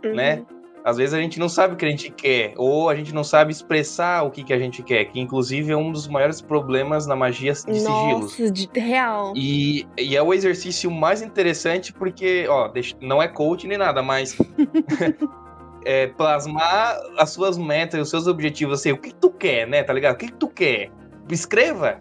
[0.02, 0.44] Né?
[0.84, 3.22] Às vezes a gente não sabe o que a gente quer, ou a gente não
[3.22, 7.06] sabe expressar o que, que a gente quer, que inclusive é um dos maiores problemas
[7.06, 8.38] na magia de sigilos.
[8.38, 9.32] Nossa, de real.
[9.36, 14.02] E, e é o exercício mais interessante porque, ó, deixa- não é coach nem nada,
[14.02, 14.36] mas
[15.84, 19.92] é, plasmar as suas metas, os seus objetivos, assim, o que tu quer, né, tá
[19.92, 20.14] ligado?
[20.14, 20.90] O que tu quer?
[21.30, 22.00] Escreva.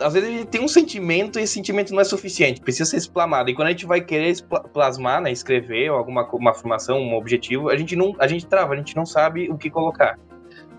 [0.00, 2.96] Às vezes a gente tem um sentimento e esse sentimento não é suficiente, precisa ser
[2.96, 3.50] explanado.
[3.50, 4.34] E quando a gente vai querer
[4.72, 8.76] plasmar, né, escrever alguma uma afirmação, um objetivo, a gente não, a gente trava, a
[8.76, 10.18] gente não sabe o que colocar.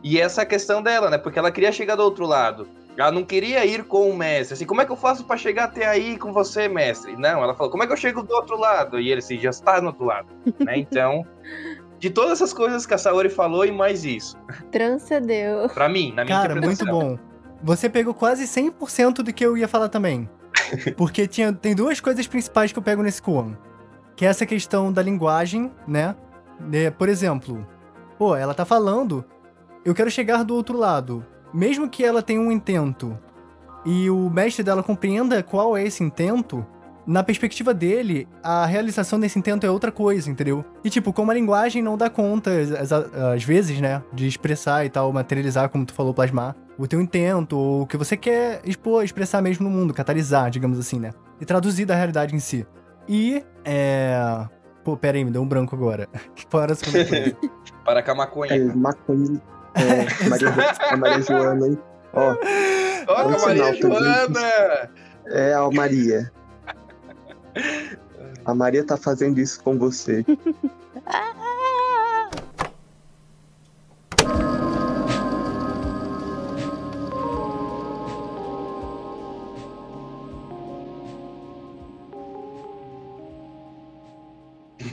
[0.03, 1.17] E essa é a questão dela, né?
[1.17, 2.67] Porque ela queria chegar do outro lado.
[2.97, 4.53] Ela não queria ir com o mestre.
[4.53, 7.15] Assim, como é que eu faço para chegar até aí com você, mestre?
[7.15, 8.99] Não, ela falou, como é que eu chego do outro lado?
[8.99, 10.27] E ele assim, já está no outro lado.
[10.59, 10.77] né?
[10.77, 11.25] Então,
[11.97, 14.37] de todas essas coisas que a Saori falou e mais isso.
[14.71, 15.69] Transcendeu.
[15.69, 17.17] Pra mim, na minha Cara, muito bom.
[17.63, 20.29] Você pegou quase 100% do que eu ia falar também.
[20.95, 23.57] Porque tinha, tem duas coisas principais que eu pego nesse Kuan.
[24.15, 26.15] Que é essa questão da linguagem, né?
[26.97, 27.65] Por exemplo,
[28.17, 29.23] pô, ela tá falando,
[29.85, 33.17] eu quero chegar do outro lado mesmo que ela tenha um intento
[33.85, 36.65] e o mestre dela compreenda qual é esse intento,
[37.07, 40.63] na perspectiva dele, a realização desse intento é outra coisa, entendeu?
[40.83, 44.89] E tipo, como a linguagem não dá conta, às, às vezes, né, de expressar e
[44.89, 49.03] tal, materializar, como tu falou, plasmar, o teu intento, ou o que você quer expor,
[49.03, 51.11] expressar mesmo no mundo, catalisar, digamos assim, né?
[51.39, 52.65] E traduzir da realidade em si.
[53.07, 54.47] E, é...
[54.83, 56.07] Pô, pera aí, me deu um branco agora.
[56.49, 57.37] Para a segunda coisa.
[57.83, 58.53] Para com a maconha.
[58.53, 59.41] É, maconha.
[59.75, 60.49] É, Maria,
[60.89, 61.77] a Maria Joana, hein?
[62.13, 62.35] Ó.
[63.07, 64.91] Olha a Maria Joana!
[65.27, 66.31] É a Maria.
[68.45, 70.25] A Maria tá fazendo isso com você.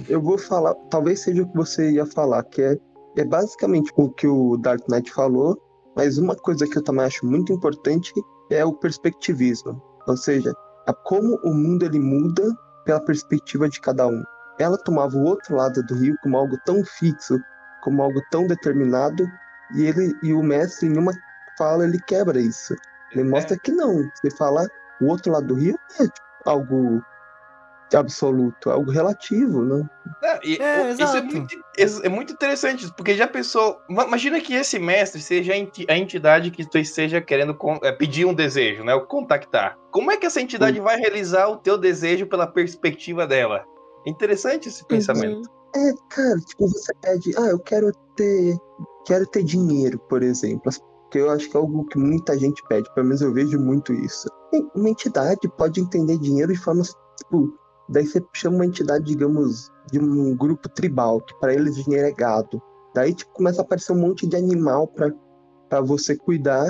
[0.09, 2.79] Eu vou falar, talvez seja o que você ia falar, que é
[3.17, 5.57] é basicamente o que o Dark Knight falou,
[5.97, 8.13] mas uma coisa que eu também acho muito importante
[8.51, 10.53] é o perspectivismo, ou seja,
[10.87, 12.45] a como o mundo ele muda
[12.85, 14.23] pela perspectiva de cada um.
[14.59, 17.39] Ela tomava o outro lado do rio como algo tão fixo,
[17.83, 19.27] como algo tão determinado,
[19.75, 21.13] e ele e o mestre em uma
[21.57, 22.75] fala ele quebra isso.
[23.13, 23.25] Ele é.
[23.25, 24.09] mostra que não.
[24.15, 24.67] Você fala
[25.01, 27.03] o outro lado do rio é tipo, algo
[27.95, 29.89] absoluto, algo relativo, né?
[30.23, 31.57] É, e, é, isso é muito,
[32.03, 33.79] é muito interessante, porque já pensou.
[33.89, 38.83] Imagina que esse mestre seja a entidade que tu esteja querendo é, pedir um desejo,
[38.83, 38.95] né?
[38.95, 39.79] O contactar.
[39.91, 40.83] Como é que essa entidade Sim.
[40.83, 43.65] vai realizar o teu desejo pela perspectiva dela?
[44.07, 45.49] É interessante esse pensamento.
[45.75, 48.57] É, cara, tipo, você pede, ah, eu quero ter.
[49.05, 50.73] Quero ter dinheiro, por exemplo.
[51.11, 53.93] Que eu acho que é algo que muita gente pede, pelo menos eu vejo muito
[53.93, 54.29] isso.
[54.75, 57.57] Uma entidade pode entender dinheiro de formas, tipo,
[57.89, 62.13] Daí você chama uma entidade, digamos, de um grupo tribal, que para eles dinheiro é
[62.13, 62.61] gado.
[62.95, 66.67] Daí tipo, começa a aparecer um monte de animal para você cuidar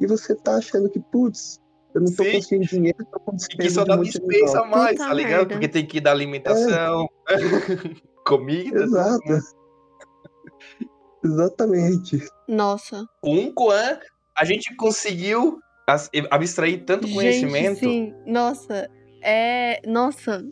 [0.00, 1.60] e você tá achando que, putz,
[1.94, 2.32] eu não tô Sim.
[2.32, 5.30] conseguindo dinheiro, tô com E que só dá dispensa mais, Puta tá ligado?
[5.30, 5.54] Merda.
[5.54, 7.36] Porque tem que dar alimentação, é.
[8.26, 8.82] comida.
[8.82, 9.22] Exato.
[11.24, 12.26] Exatamente.
[12.48, 13.06] Nossa.
[13.20, 13.98] Com um Koan,
[14.36, 15.58] a gente conseguiu
[16.30, 17.78] abstrair tanto gente, conhecimento.
[17.78, 18.90] Sim, nossa,
[19.22, 19.80] é.
[19.86, 20.44] Nossa.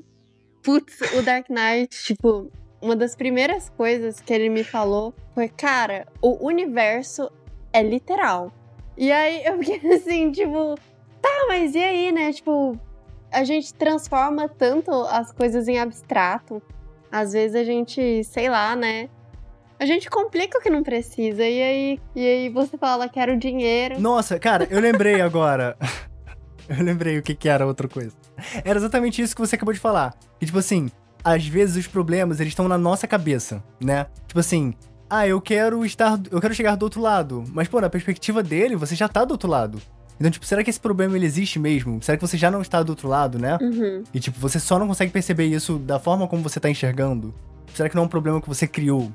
[0.63, 2.51] Putz, o Dark Knight, tipo,
[2.81, 7.31] uma das primeiras coisas que ele me falou foi: cara, o universo
[7.73, 8.53] é literal.
[8.97, 10.75] E aí eu fiquei assim, tipo,
[11.21, 12.33] tá, mas e aí, né?
[12.33, 12.79] Tipo,
[13.33, 16.63] a gente transforma tanto as coisas em abstrato.
[17.11, 19.09] Às vezes a gente, sei lá, né?
[19.79, 21.43] A gente complica o que não precisa.
[21.43, 24.01] E aí, e aí você fala, quero dinheiro.
[24.01, 25.77] Nossa, cara, eu lembrei agora.
[26.69, 28.13] Eu lembrei o que, que era outra coisa.
[28.65, 30.15] Era exatamente isso que você acabou de falar.
[30.39, 30.91] Que, tipo assim,
[31.23, 34.07] às vezes os problemas, eles estão na nossa cabeça, né?
[34.27, 34.75] Tipo assim,
[35.09, 36.21] ah, eu quero estar.
[36.31, 37.45] Eu quero chegar do outro lado.
[37.53, 39.81] Mas, pô, na perspectiva dele, você já tá do outro lado.
[40.19, 42.01] Então, tipo, será que esse problema ele existe mesmo?
[42.03, 43.59] Será que você já não está do outro lado, né?
[43.61, 44.05] Uhum.
[44.13, 47.35] E, tipo, você só não consegue perceber isso da forma como você tá enxergando?
[47.75, 49.11] Será que não é um problema que você criou?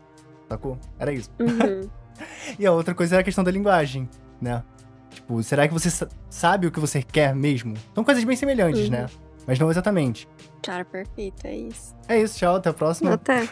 [0.49, 0.77] Sacou?
[0.97, 1.29] Era isso.
[1.39, 1.89] Uhum.
[2.59, 4.09] e a outra coisa é a questão da linguagem,
[4.41, 4.61] né?
[5.09, 5.89] Tipo, será que você
[6.29, 7.73] sabe o que você quer mesmo?
[7.93, 8.91] São coisas bem semelhantes, uhum.
[8.91, 9.05] né?
[9.47, 10.27] Mas não exatamente.
[10.61, 11.95] Cara, perfeito, é isso.
[12.07, 13.13] É isso, tchau, até a próxima.
[13.13, 13.47] Até.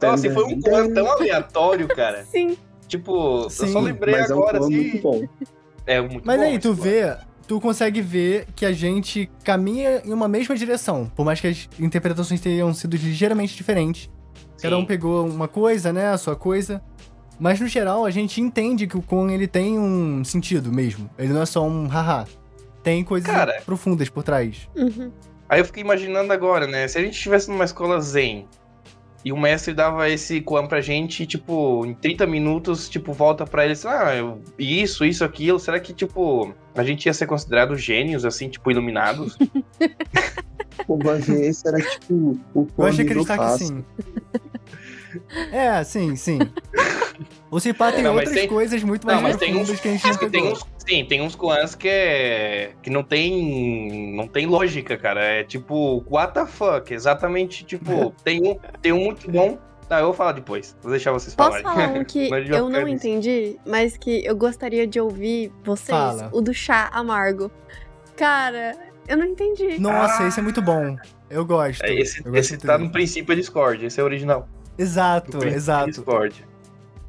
[0.00, 2.24] Nossa, foi um plano tão aleatório, cara.
[2.30, 2.56] Sim.
[2.86, 4.76] Tipo, Sim, eu só lembrei agora, é um assim.
[4.76, 5.28] Muito bom.
[5.86, 10.12] É muito Mas bom, aí, tu vê, tu consegue ver que a gente caminha em
[10.12, 11.10] uma mesma direção.
[11.14, 14.10] Por mais que as interpretações tenham sido ligeiramente diferentes.
[14.56, 14.62] Sim.
[14.62, 16.08] Cada um pegou uma coisa, né?
[16.08, 16.82] A sua coisa.
[17.38, 21.08] Mas no geral, a gente entende que o Kon ele tem um sentido mesmo.
[21.18, 22.26] Ele não é só um haha.
[22.82, 24.68] Tem coisas Cara, profundas por trás.
[24.74, 25.12] Uhum.
[25.48, 26.86] Aí eu fiquei imaginando agora, né?
[26.88, 28.46] Se a gente estivesse numa escola zen
[29.24, 33.64] e o mestre dava esse Quan pra gente, tipo, em 30 minutos, tipo, volta pra
[33.64, 34.12] eles, ah,
[34.58, 39.36] isso, isso, aquilo, será que, tipo, a gente ia ser considerado gênios, assim, tipo, iluminados?
[40.86, 43.84] o Vagência era, tipo, o Quan Eu achei que ele tá aqui sim.
[45.52, 46.38] É, sim, sim.
[47.50, 49.92] O Cipá tem Não, outras tem- coisas muito mais Não, mas tem uns, que a
[49.92, 54.44] gente não tem uns, sim, tem uns clãs que é que não tem não tem
[54.46, 55.22] lógica, cara.
[55.24, 59.58] É tipo what the fuck, exatamente, tipo, tem um tem um muito bom.
[59.88, 60.76] Tá, eu vou falar depois.
[60.82, 61.86] Vou deixar vocês Posso falarem.
[61.86, 63.06] falar um que eu não nisso.
[63.08, 65.88] entendi, mas que eu gostaria de ouvir vocês?
[65.88, 66.28] Fala.
[66.34, 67.50] O do chá amargo.
[68.14, 69.80] Cara, eu não entendi.
[69.80, 70.28] Nossa, Ah.
[70.28, 70.96] esse é muito bom.
[71.30, 71.82] Eu gosto.
[71.82, 74.46] É, esse eu gosto esse tá no princípio Discord, esse é o original.
[74.76, 75.86] Exato, exato.
[75.90, 76.46] Discord.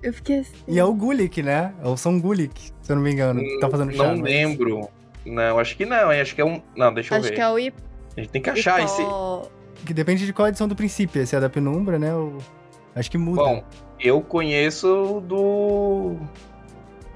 [0.02, 0.54] Eu fiquei assim.
[0.68, 1.74] E é o Gulik, né?
[1.84, 3.42] É o Son Gulik, se eu não me engano.
[3.42, 4.04] que tá fazendo chá.
[4.04, 4.90] Não mas- lembro.
[5.26, 6.22] Não, acho que não, hein?
[6.22, 6.62] Acho que é um.
[6.76, 7.36] Não, deixa eu Acho ver.
[7.36, 7.76] que é o Ip-
[8.16, 9.02] A gente tem que achar esse.
[9.86, 11.26] Que depende de qual edição do princípio.
[11.28, 12.14] Se é da penumbra, né?
[12.16, 12.38] ou-
[12.96, 13.42] Acho que muda.
[13.44, 13.64] Bom,
[14.00, 16.16] eu conheço o do.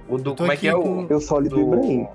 [0.08, 0.36] O do.
[0.36, 1.08] Como é que é o.
[1.10, 2.08] Eu só li do Ibrahim.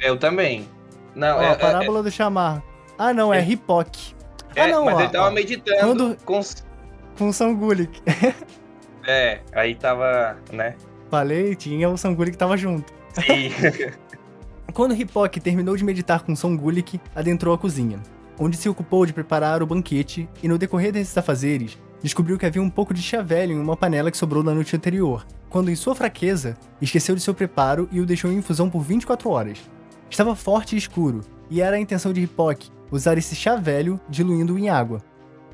[0.00, 0.68] Eu também.
[1.14, 2.62] Não, Ó, é, a parábola do chamar.
[2.98, 3.48] Ah, não, é, É.
[3.48, 4.12] Hipoc.
[4.54, 5.30] é, ah, não, mas ó, ele tava ó.
[5.30, 6.40] meditando Quando- com.
[7.18, 8.02] Com o Son Gulik.
[9.06, 10.74] É, aí tava, né?
[11.10, 12.92] Falei, tinha o Son Gulik que tava junto.
[13.14, 13.50] Sim.
[14.74, 18.00] Quando Hipoc terminou de meditar com Son Gulik, adentrou a cozinha,
[18.38, 22.60] onde se ocupou de preparar o banquete e no decorrer desses afazeres, descobriu que havia
[22.60, 25.76] um pouco de chá velho em uma panela que sobrou da noite anterior, quando em
[25.76, 29.58] sua fraqueza, esqueceu de seu preparo e o deixou em infusão por 24 horas.
[30.10, 34.58] Estava forte e escuro, e era a intenção de Hipoc usar esse chá velho diluindo-o
[34.58, 35.02] em água.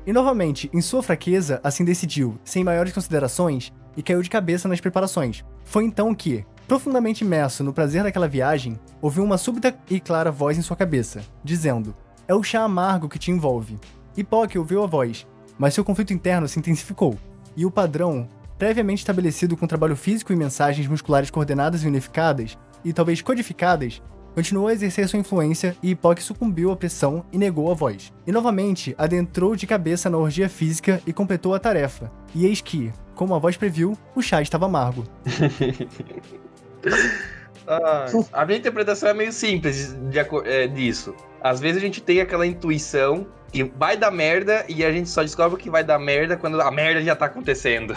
[0.05, 4.81] E novamente, em sua fraqueza, assim decidiu, sem maiores considerações, e caiu de cabeça nas
[4.81, 5.45] preparações.
[5.63, 10.57] Foi então que, profundamente imerso no prazer daquela viagem, ouviu uma súbita e clara voz
[10.57, 11.95] em sua cabeça, dizendo:
[12.27, 13.79] É o chá amargo que te envolve.
[14.17, 15.25] Hipoque ouviu a voz,
[15.57, 17.17] mas seu conflito interno se intensificou,
[17.55, 22.91] e o padrão, previamente estabelecido com trabalho físico e mensagens musculares coordenadas e unificadas, e
[22.91, 24.01] talvez codificadas,
[24.33, 28.11] continuou a exercer sua influência e Hipoque sucumbiu à pressão e negou a voz.
[28.25, 32.11] E novamente adentrou de cabeça na orgia física e completou a tarefa.
[32.33, 35.03] E eis que, como a voz previu, o chá estava amargo.
[37.65, 41.15] Ah, a minha interpretação é meio simples de é, disso.
[41.41, 45.21] Às vezes a gente tem aquela intuição que vai dar merda e a gente só
[45.21, 47.93] descobre que vai dar merda quando a merda já tá acontecendo.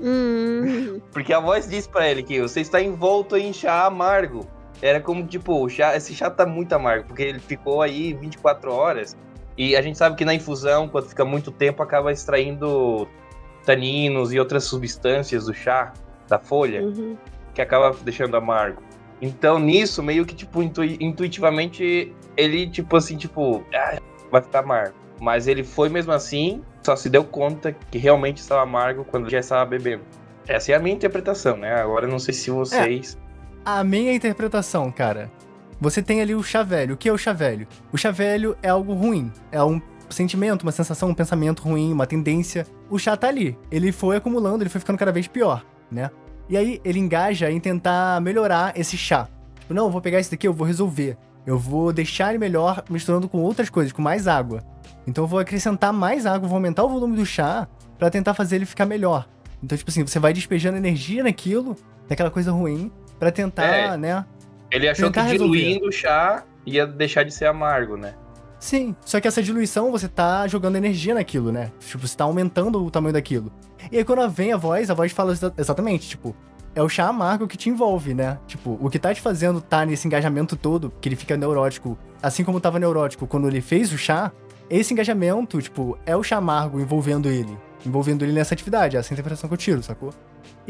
[0.00, 4.46] Hum, Porque a voz diz pra ele que você está envolto em chá amargo.
[4.82, 9.16] Era como, tipo, chá, esse chá tá muito amargo, porque ele ficou aí 24 horas.
[9.56, 13.06] E a gente sabe que na infusão, quando fica muito tempo, acaba extraindo
[13.64, 15.92] taninos e outras substâncias do chá,
[16.28, 17.16] da folha, uhum.
[17.54, 18.82] que acaba deixando amargo.
[19.20, 23.98] Então, nisso, meio que, tipo, intui- intuitivamente, ele, tipo assim, tipo, ah,
[24.30, 24.94] vai ficar amargo.
[25.20, 29.40] Mas ele foi mesmo assim, só se deu conta que realmente estava amargo quando já
[29.40, 30.02] estava bebendo.
[30.48, 31.74] Essa é a minha interpretação, né?
[31.74, 33.18] Agora não sei se vocês.
[33.64, 35.30] A minha interpretação, cara.
[35.80, 36.94] Você tem ali o chá velho.
[36.94, 37.66] O que é o chá velho?
[37.92, 39.30] O chá velho é algo ruim.
[39.52, 42.66] É um sentimento, uma sensação, um pensamento ruim, uma tendência.
[42.88, 43.56] O chá tá ali.
[43.70, 46.10] Ele foi acumulando, ele foi ficando cada vez pior, né?
[46.48, 49.28] E aí ele engaja em tentar melhorar esse chá.
[49.60, 51.16] Tipo, não, eu vou pegar esse daqui, eu vou resolver.
[51.46, 54.62] Eu vou deixar ele melhor misturando com outras coisas, com mais água.
[55.06, 57.68] Então eu vou acrescentar mais água, vou aumentar o volume do chá
[57.98, 59.28] pra tentar fazer ele ficar melhor.
[59.62, 61.76] Então, tipo assim, você vai despejando energia naquilo,
[62.08, 62.90] naquela coisa ruim,
[63.20, 63.96] pra tentar, É.
[63.96, 64.24] né?
[64.72, 68.14] Ele achou que diluindo o chá ia deixar de ser amargo, né?
[68.58, 71.70] Sim, só que essa diluição você tá jogando energia naquilo, né?
[71.80, 73.52] Tipo, você tá aumentando o tamanho daquilo.
[73.90, 76.36] E aí quando vem a voz, a voz fala exa- exatamente, tipo,
[76.74, 78.38] é o chá amargo que te envolve, né?
[78.46, 82.44] Tipo, o que tá te fazendo tá nesse engajamento todo, que ele fica neurótico, assim
[82.44, 84.30] como tava neurótico quando ele fez o chá,
[84.68, 87.58] esse engajamento, tipo, é o chá amargo envolvendo ele.
[87.84, 90.12] Envolvendo ele nessa atividade, essa é a interpretação que eu tiro, sacou?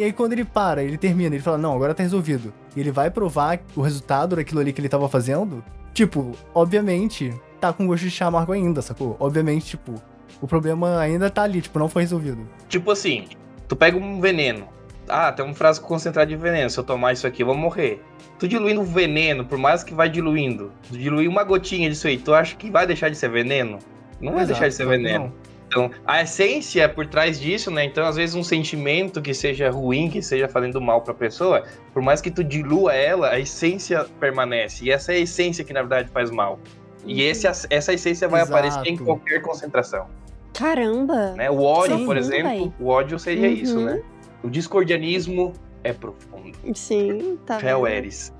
[0.01, 2.55] E aí quando ele para, ele termina, ele fala, não, agora tá resolvido.
[2.75, 5.63] E ele vai provar o resultado daquilo ali que ele tava fazendo.
[5.93, 9.15] Tipo, obviamente, tá com gosto de chá amargo ainda, sacou?
[9.21, 9.93] Obviamente, tipo,
[10.41, 12.49] o problema ainda tá ali, tipo, não foi resolvido.
[12.67, 13.27] Tipo assim,
[13.69, 14.69] tu pega um veneno.
[15.07, 16.71] Ah, tem um frasco concentrado de veneno.
[16.71, 18.03] Se eu tomar isso aqui, eu vou morrer.
[18.39, 22.17] Tu diluindo o veneno, por mais que vai diluindo, tu diluir uma gotinha disso aí,
[22.17, 23.79] tu acha que vai deixar de ser veneno?
[24.19, 25.25] Não vai Exato, deixar de ser veneno.
[25.25, 25.50] não.
[25.71, 27.85] Então, a essência por trás disso, né?
[27.85, 31.63] Então, às vezes, um sentimento que seja ruim, que seja fazendo mal pra pessoa,
[31.95, 34.85] por mais que tu dilua ela, a essência permanece.
[34.85, 36.59] E essa é a essência que, na verdade, faz mal.
[37.07, 38.57] E esse, essa essência vai Exato.
[38.59, 40.07] aparecer em qualquer concentração.
[40.53, 41.35] Caramba!
[41.37, 41.49] Né?
[41.49, 42.21] O ódio, Sim, por véi.
[42.25, 43.55] exemplo, o ódio seria Uhum.
[43.55, 44.03] isso, né?
[44.43, 45.53] O discordianismo
[45.85, 46.59] é profundo.
[46.75, 47.59] Sim, tá.
[47.59, 47.87] Vendo?
[47.87, 48.33] Eres.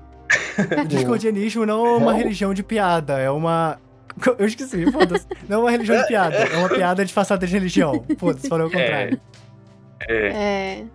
[0.81, 2.17] O discordianismo não é uma Não.
[2.17, 3.79] religião de piada, é uma.
[4.37, 5.25] Eu esqueci, foda-se.
[5.47, 8.03] Não é uma religião de piada, é uma piada disfarçada de religião.
[8.17, 9.21] Foda-se, falei o contrário.
[10.07, 10.27] É.
[10.27, 10.85] É.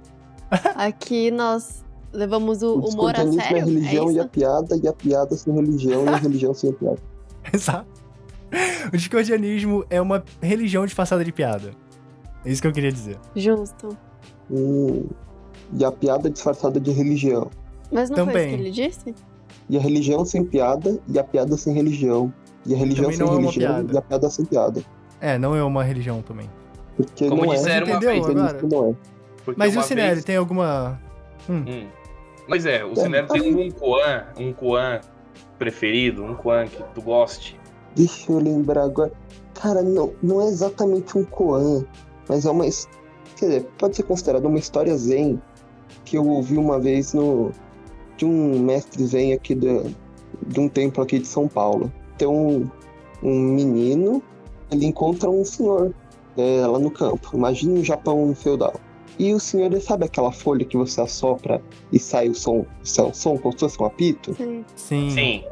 [0.75, 3.59] Aqui nós levamos o, O humor a é a sério.
[3.59, 6.73] É religião e a piada, e a piada sem religião, e a religião sem a
[6.73, 6.99] piada.
[7.53, 8.07] Exato.
[8.93, 11.73] O discordianismo é uma religião disfarçada de piada.
[12.45, 13.19] É isso que eu queria dizer.
[13.35, 13.97] Justo.
[14.51, 15.07] Hum,
[15.77, 17.51] e a piada disfarçada de religião.
[17.91, 18.47] Mas não foi Também.
[18.49, 19.15] isso que ele disse?
[19.69, 22.33] E a religião sem piada e a piada sem religião.
[22.67, 23.93] E a religião sem não é uma religião piada.
[23.95, 24.83] e a piada sem piada.
[25.21, 26.51] É, não é uma religião também.
[26.97, 27.57] Porque Como não é.
[27.57, 28.27] disseram uma Entendeu vez.
[28.27, 28.63] agora?
[28.63, 28.95] Não é.
[29.45, 31.01] porque Mas e o Cinelli, vez- tem alguma...
[31.49, 31.87] Hum.
[32.49, 35.01] Mas é, o Cinelli tem um Koan, um Koan
[35.59, 37.59] preferido, um Koan que tu goste.
[37.95, 39.13] Deixa eu lembrar agora.
[39.55, 41.83] Cara, não, não é exatamente um koan,
[42.29, 42.65] mas é uma.
[42.65, 45.41] Quer dizer, pode ser considerado uma história zen
[46.05, 47.51] que eu ouvi uma vez no
[48.19, 49.83] de um mestre zen aqui da,
[50.47, 51.91] de um templo aqui de São Paulo.
[52.19, 52.69] Tem um,
[53.23, 54.23] um menino,
[54.71, 55.95] ele encontra um senhor
[56.37, 57.31] é, lá no campo.
[57.35, 58.75] Imagina um Japão feudal.
[59.19, 63.07] E o senhor, ele sabe aquela folha que você assopra e sai o som, sai
[63.07, 64.35] o som como se fosse um apito?
[64.35, 64.65] Sim.
[64.77, 65.11] Sim.
[65.11, 65.45] Sim.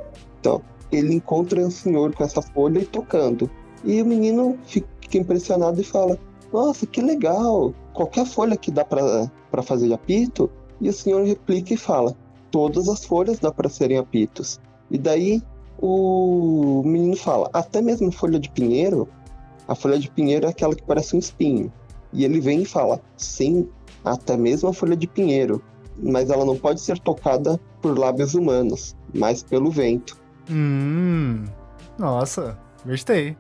[0.92, 3.50] ele encontra o senhor com essa folha e tocando.
[3.82, 6.18] E o menino fica impressionado e fala:
[6.52, 7.74] Nossa, que legal!
[7.94, 10.50] Qualquer folha que dá pra pra fazer de apito.
[10.80, 12.16] E o senhor replica e fala:
[12.50, 14.60] Todas as folhas dá pra serem apitos.
[14.90, 15.40] E daí
[15.78, 19.08] o menino fala: Até mesmo folha de pinheiro?
[19.66, 21.72] A folha de pinheiro é aquela que parece um espinho.
[22.12, 23.68] E ele vem e fala: Sim,
[24.04, 25.62] até mesmo a folha de pinheiro.
[25.96, 30.18] Mas ela não pode ser tocada por lábios humanos, mas pelo vento.
[30.50, 31.44] Hum.
[31.98, 33.36] Nossa, gostei.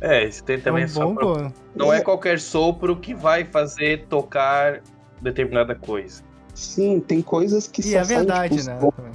[0.00, 1.52] É, isso tem também é um só bom.
[1.74, 4.80] Não é qualquer sopro que vai fazer tocar
[5.20, 6.22] determinada coisa.
[6.54, 9.12] Sim, tem coisas que E só é saem, verdade, tipo, né?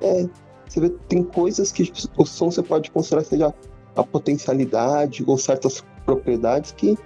[0.00, 0.28] É,
[0.70, 3.54] você vê, tem coisas que o som você pode considerar seja
[3.96, 6.96] a potencialidade ou certas propriedades que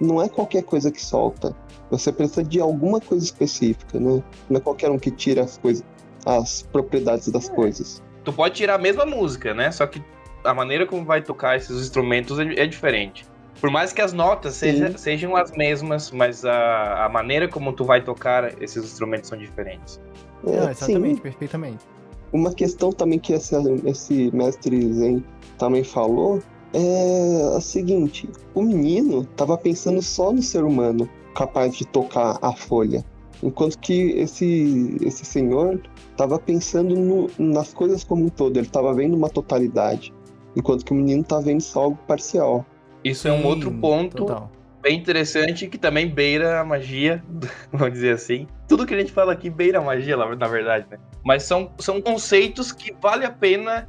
[0.00, 1.54] não é qualquer coisa que solta.
[1.90, 4.22] Você precisa de alguma coisa específica, né?
[4.48, 5.84] Não é qualquer um que tira as coisas,
[6.26, 8.02] as propriedades das coisas.
[8.24, 9.70] Tu pode tirar a mesma música, né?
[9.70, 10.02] Só que
[10.42, 13.26] a maneira como vai tocar esses instrumentos é, é diferente.
[13.60, 17.84] Por mais que as notas seja- sejam as mesmas, mas a, a maneira como tu
[17.84, 20.00] vai tocar esses instrumentos são diferentes.
[20.44, 21.84] É, Não, sim, exatamente, perfeitamente.
[22.32, 23.54] Uma questão também que esse,
[23.84, 25.24] esse mestre Zen
[25.58, 26.40] também falou
[26.72, 32.52] é a seguinte: o menino estava pensando só no ser humano capaz de tocar a
[32.52, 33.04] folha,
[33.42, 35.80] enquanto que esse, esse senhor
[36.10, 40.12] estava pensando no- nas coisas como um todo, ele estava vendo uma totalidade,
[40.56, 42.64] enquanto que o menino está vendo só algo parcial.
[43.04, 44.50] Isso é um Sim, outro ponto Total.
[44.82, 47.22] Bem interessante que também beira a magia,
[47.72, 48.46] vamos dizer assim.
[48.68, 50.98] Tudo que a gente fala aqui beira a magia, na verdade, né?
[51.24, 53.88] Mas são, são conceitos que vale a pena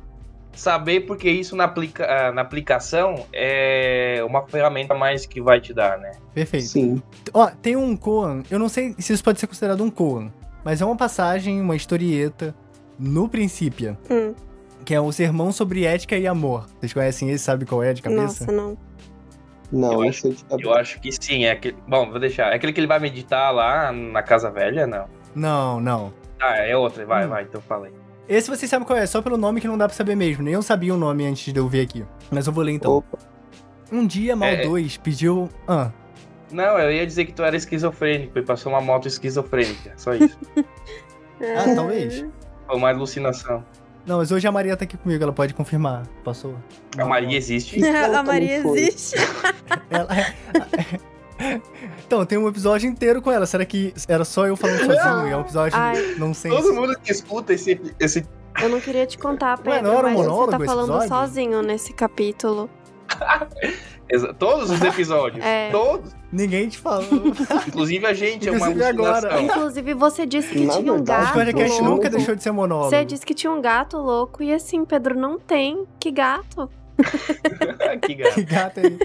[0.53, 5.59] saber, porque isso na, aplica, ah, na aplicação é uma ferramenta a mais que vai
[5.59, 6.11] te dar, né?
[6.33, 6.67] Perfeito.
[6.67, 7.01] Sim,
[7.33, 10.31] Ó, tem um Koan, eu não sei se isso pode ser considerado um Koan,
[10.63, 12.55] mas é uma passagem, uma historieta,
[12.99, 14.35] no Princípio, Hum,
[14.85, 16.67] que é o sermão sobre ética e amor.
[16.79, 18.45] Vocês conhecem esse, sabe qual é de cabeça?
[18.45, 18.77] nossa, não.
[19.73, 20.55] Não, Eu isso é.
[20.59, 21.45] Eu acho que sim.
[21.45, 21.75] É aquele...
[21.87, 22.51] Bom, vou deixar.
[22.51, 24.85] É aquele que ele vai meditar lá na Casa Velha?
[24.87, 25.05] Não.
[25.35, 26.13] Não, não.
[26.41, 27.05] Ah, é outra.
[27.05, 27.29] Vai, Hum.
[27.29, 27.93] vai, então fala aí.
[28.29, 30.43] Esse vocês sabem qual é, só pelo nome que não dá pra saber mesmo.
[30.43, 32.05] Nem eu sabia o nome antes de eu ver aqui.
[32.31, 32.91] Mas eu vou ler então.
[32.93, 33.17] Opa,
[33.91, 34.61] Um dia, Mal É.
[34.65, 35.49] 2 pediu.
[35.67, 35.91] Ah,
[36.51, 39.93] Não, eu ia dizer que tu era esquizofrênico e passou uma moto esquizofrênica.
[39.97, 40.37] Só isso.
[41.41, 42.25] Ah, talvez.
[42.65, 43.65] Foi uma alucinação.
[44.05, 46.05] Não, mas hoje a Maria tá aqui comigo, ela pode confirmar.
[46.23, 46.55] Passou.
[46.97, 47.83] A Maria existe.
[47.85, 49.15] A Maria existe.
[49.89, 50.07] Ela...
[52.05, 53.45] então, tem um episódio inteiro com ela.
[53.45, 55.27] Será que era só eu falando sozinho?
[55.27, 56.15] E é um episódio Ai.
[56.17, 56.51] não sei.
[56.51, 58.25] Todo mundo que escuta esse, esse.
[58.61, 61.07] Eu não queria te contar, Ué, Pedro, não era um mas você tá falando episódio?
[61.07, 62.69] sozinho nesse capítulo.
[64.09, 65.43] exa- Todos os episódios.
[65.43, 65.69] É.
[65.71, 66.13] Todos.
[66.31, 67.27] Ninguém te falou.
[67.67, 69.41] Inclusive a gente, é uma Inclusive agora.
[69.41, 71.95] Inclusive, você disse que tinha um verdade, o gato podcast louco.
[71.95, 72.89] nunca deixou de ser monólogo.
[72.89, 75.85] Você disse que tinha um gato louco e assim, Pedro, não tem.
[75.99, 76.69] Que gato?
[78.01, 78.33] que gato.
[78.35, 78.99] Que gato esse?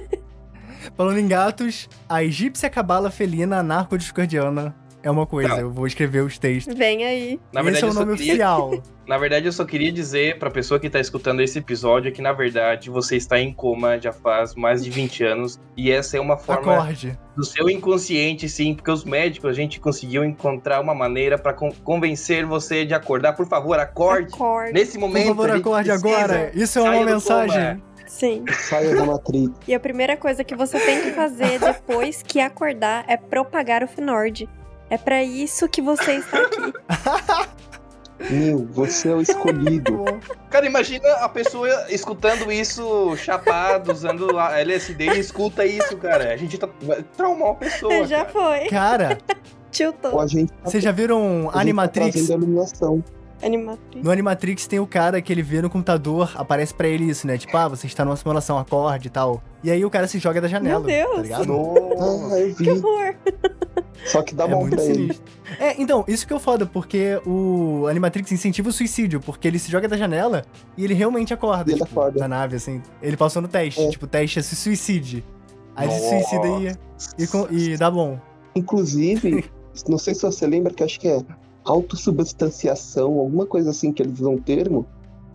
[0.97, 5.49] Falando em gatos, a egípcia cabala felina anarco-discordiana é uma coisa.
[5.51, 5.59] Não.
[5.61, 6.75] Eu vou escrever os textos.
[6.75, 7.41] Vem aí.
[7.53, 8.83] Na Esse verdade, é o eu só nome queria- oficial.
[9.09, 12.31] Na verdade, eu só queria dizer pra pessoa que tá escutando esse episódio que, na
[12.35, 15.59] verdade, você está em coma já faz mais de 20 anos.
[15.75, 17.19] E essa é uma forma Acorde.
[17.35, 21.73] do seu inconsciente, sim, porque os médicos, a gente conseguiu encontrar uma maneira pra con-
[21.83, 23.33] convencer você de acordar.
[23.33, 24.35] Por favor, acorde.
[24.35, 24.73] Acorde.
[24.75, 25.29] Nesse Por momento.
[25.29, 26.51] favor, a gente acorde agora.
[26.55, 27.83] Isso é uma mensagem.
[28.07, 28.45] Sim.
[28.53, 29.53] saia da Matrix.
[29.67, 33.89] E a primeira coisa que você tem que fazer depois que acordar é propagar o
[33.89, 34.49] Finord.
[34.91, 36.73] É pra isso que você está aqui.
[38.31, 40.05] Nil, você é o escolhido.
[40.51, 46.33] Cara, imagina a pessoa escutando isso chapado, usando a LSD e escuta isso, cara.
[46.33, 48.07] A gente tá vai traumar uma pessoa.
[48.07, 48.31] Já cara.
[48.31, 48.69] foi.
[48.69, 49.37] Cara, Ou
[49.71, 50.21] Tiltou.
[50.21, 52.31] a gente tá, vocês já viram a gente tá Animatrix?
[52.31, 53.05] a iluminação.
[53.41, 54.05] Animatrix.
[54.05, 57.39] No Animatrix tem o cara que ele vê no computador, aparece pra ele isso, né?
[57.39, 59.41] Tipo, ah, você está numa simulação, acorde e tal.
[59.63, 61.17] E aí o cara se joga da janela, Meu Deus.
[61.17, 61.53] tá ligado?
[62.33, 62.65] Ah, eu vi.
[62.65, 63.15] Que horror.
[64.07, 64.95] Só que dá é bom muito pra ele.
[64.95, 65.25] sinistro.
[65.59, 69.59] É, então, isso que é o foda, porque o Animatrix incentiva o suicídio, porque ele
[69.59, 70.45] se joga da janela
[70.77, 72.21] e ele realmente acorda, ele tipo, acorda.
[72.21, 72.81] na nave, assim.
[73.03, 73.89] Ele passou no teste, É.
[73.91, 75.25] tipo, o teste é se suicide.
[75.77, 78.19] Aí ele se suicida e, e, e dá bom.
[78.55, 79.45] Inclusive,
[79.89, 81.21] não sei se você lembra que acho que é
[81.65, 84.87] autossubstanciação, alguma coisa assim que eles usam um termo,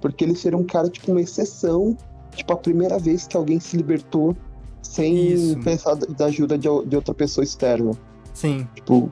[0.01, 1.97] porque eles seriam um cara, tipo, uma exceção,
[2.35, 4.35] tipo, a primeira vez que alguém se libertou
[4.81, 5.57] sem Isso.
[5.59, 7.91] precisar da ajuda de, de outra pessoa externa.
[8.33, 9.11] Sim, Tipo,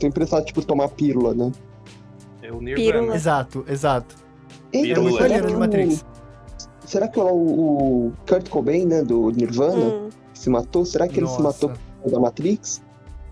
[0.00, 1.52] sem precisar, tipo, tomar pílula, né?
[2.42, 2.74] É o Pílula.
[2.74, 3.14] Nirvana.
[3.14, 4.14] exato, exato.
[4.72, 5.02] É Então, Pílula.
[5.02, 10.08] muito será maneiro que o, será que o, o Kurt Cobain, né, do Nirvana, Hum.
[10.32, 11.80] que se matou, será que ele se matou Nossa.
[11.80, 12.82] por causa da Matrix?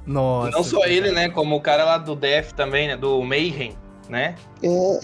[0.06, 0.50] Nossa.
[0.50, 1.28] Não só ele, né?
[1.28, 2.96] Como o cara lá do Death também, né?
[2.96, 3.76] Do Mayhem,
[4.08, 4.34] né?
[4.62, 5.00] É,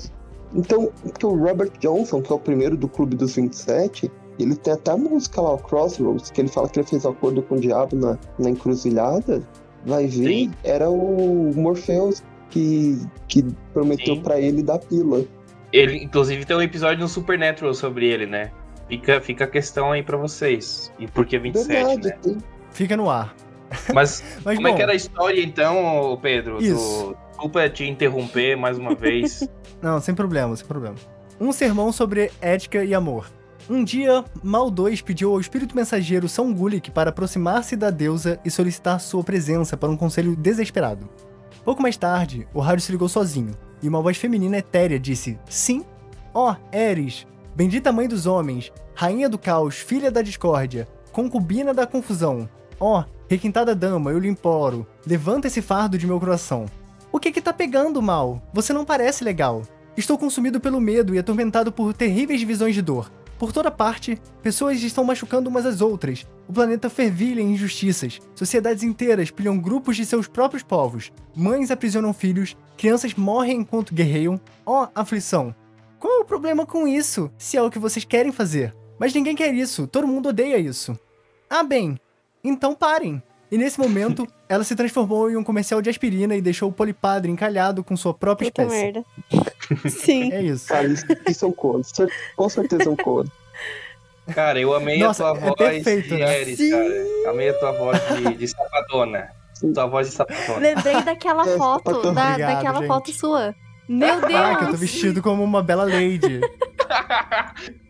[0.54, 4.10] então, porque o Robert Johnson, que é o primeiro do Clube dos 27,
[4.40, 7.42] ele tem até a música lá, o Crossroads, que ele fala que ele fez acordo
[7.42, 9.42] com o diabo na, na encruzilhada.
[9.84, 10.50] Vai ver, Sim.
[10.64, 15.24] era o Morpheus que, que prometeu pra ele dar pila.
[15.72, 18.50] Ele, inclusive, tem um episódio no Supernatural sobre ele, né?
[18.88, 20.92] Fica, fica a questão aí pra vocês.
[20.98, 22.18] E por que 27, Verdade, né?
[22.22, 22.38] tem-
[22.70, 23.34] Fica no ar.
[23.94, 26.62] Mas Mas como bom, é que era a história, então, Pedro?
[26.62, 27.08] Isso.
[27.08, 27.28] Do...
[27.30, 29.48] Desculpa te interromper mais uma vez.
[29.80, 30.96] Não, sem problema, sem problema.
[31.40, 33.30] Um sermão sobre ética e amor.
[33.70, 38.50] Um dia, Mal 2 pediu ao espírito mensageiro São Gulik para aproximar-se da deusa e
[38.50, 41.06] solicitar sua presença para um conselho desesperado.
[41.66, 45.84] Pouco mais tarde, o rádio se ligou sozinho, e uma voz feminina etérea disse: Sim,
[46.32, 52.48] ó, Eris, bendita mãe dos homens, rainha do caos, filha da discórdia, concubina da confusão.
[52.80, 56.64] Ó, requintada dama, eu lhe imploro, levanta esse fardo de meu coração.
[57.12, 58.42] O que que tá pegando, Mal?
[58.54, 59.60] Você não parece legal.
[59.94, 63.10] Estou consumido pelo medo e atormentado por terríveis visões de dor.
[63.38, 66.26] Por toda parte, pessoas estão machucando umas às outras.
[66.48, 68.18] O planeta fervilha em injustiças.
[68.34, 71.12] Sociedades inteiras pilham grupos de seus próprios povos.
[71.36, 72.56] Mães aprisionam filhos.
[72.76, 74.40] Crianças morrem enquanto guerreiam.
[74.66, 75.54] Ó, aflição.
[76.00, 78.74] Qual é o problema com isso, se é o que vocês querem fazer?
[78.98, 79.86] Mas ninguém quer isso.
[79.86, 80.98] Todo mundo odeia isso.
[81.48, 81.98] Ah, bem.
[82.42, 83.22] Então parem.
[83.50, 87.30] E nesse momento, ela se transformou em um comercial de aspirina e deixou o polipadre
[87.30, 88.82] encalhado com sua própria Puta espécie.
[88.82, 89.04] merda.
[89.88, 90.32] Sim.
[90.32, 90.68] É isso.
[90.68, 91.82] Cara, isso, isso é um coro.
[91.84, 93.30] cer- Com certeza é um coro.
[94.34, 96.44] Cara, eu amei Nossa, a tua é voz perfeito, de né?
[96.44, 96.70] Sim.
[96.70, 97.30] cara.
[97.30, 99.28] Amei a tua voz de, de sapadona.
[99.74, 100.58] Tua voz de sapadona.
[100.58, 102.86] Lembrei daquela É, foto, da, Obrigado, daquela gente.
[102.88, 103.54] foto sua.
[103.88, 104.34] Meu Deus!
[104.34, 106.40] Ah, que eu tô vestido como uma bela lady.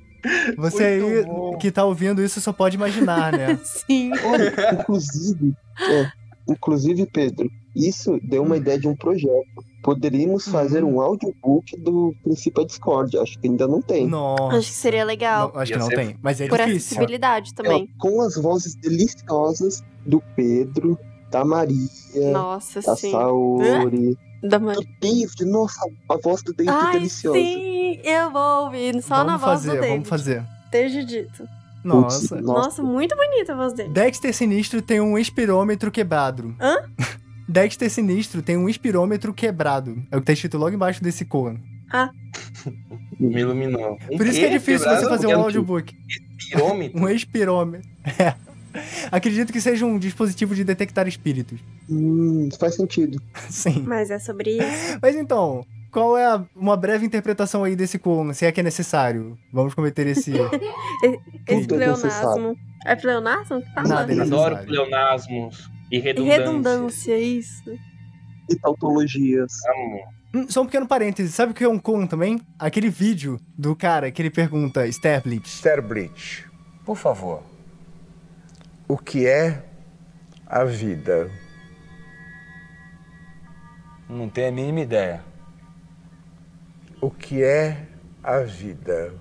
[0.56, 1.58] Você Muito aí bom.
[1.58, 3.58] que tá ouvindo isso só pode imaginar, né?
[3.64, 4.10] Sim.
[4.24, 6.12] Olha, inclusive, é,
[6.48, 9.46] inclusive, Pedro, isso deu uma ideia de um projeto.
[9.82, 13.16] Poderíamos fazer um audiobook do Princípio da Discord.
[13.18, 14.06] Acho que ainda não tem.
[14.08, 14.56] Nossa.
[14.56, 15.52] Acho que seria legal.
[15.54, 16.16] Não, acho que não tem.
[16.20, 16.76] Mas é Por difícil.
[16.78, 17.88] acessibilidade também.
[17.96, 20.98] Ó, com as vozes deliciosas do Pedro,
[21.30, 21.78] da Maria,
[22.32, 23.10] Nossa, da sim.
[23.12, 24.74] Saori, Da man...
[24.74, 25.44] do David.
[25.44, 27.38] Nossa, a voz do David é Ai, deliciosa.
[27.38, 28.00] sim!
[28.04, 29.90] Eu vou ouvir só na vamos voz fazer, do David.
[29.90, 30.44] vamos fazer.
[30.66, 31.48] Esteja dito.
[31.84, 32.36] Nossa.
[32.36, 32.82] Putz, Nossa.
[32.82, 33.88] muito bonita a voz dele.
[33.90, 36.54] Dexter Sinistro tem um espirômetro quebrado.
[36.60, 36.76] Hã?
[37.48, 40.02] Dexter Sinistro tem um espirômetro quebrado.
[40.10, 41.56] É o que tá escrito logo embaixo desse Coan.
[43.18, 43.98] Me iluminou.
[44.10, 45.00] Um Por isso que é difícil Quebrado?
[45.02, 45.96] você fazer um Porque audiobook.
[46.50, 47.00] pirômetro?
[47.00, 47.88] Um espirômetro.
[48.18, 48.34] É.
[49.10, 51.58] Acredito que seja um dispositivo de detectar espíritos.
[51.88, 53.20] Hum, faz sentido.
[53.50, 53.84] Sim.
[53.86, 54.98] Mas é sobre isso.
[55.02, 58.62] Mas então, qual é a- uma breve interpretação aí desse Coan, se é que é
[58.62, 59.38] necessário?
[59.52, 60.32] Vamos cometer esse.
[61.46, 62.56] Esse é pleonasmo.
[62.86, 63.88] É pleonasmo que fala?
[63.88, 66.38] Nada, ele- Adoro pleonasmos e redundância.
[66.38, 67.70] Redundância, isso.
[68.50, 69.52] E tautologias.
[69.66, 70.00] Amo.
[70.34, 72.38] Hum, Só um pequeno parêntese, sabe o que é um Coan também?
[72.58, 75.54] Aquele vídeo do cara que ele pergunta, Sterblitz.
[75.58, 76.44] Sterblich,
[76.84, 77.42] Por favor.
[78.88, 79.62] O que é
[80.46, 81.30] a vida?
[84.08, 85.22] Não tenho a mínima ideia.
[87.00, 87.86] O que é
[88.22, 89.12] a vida?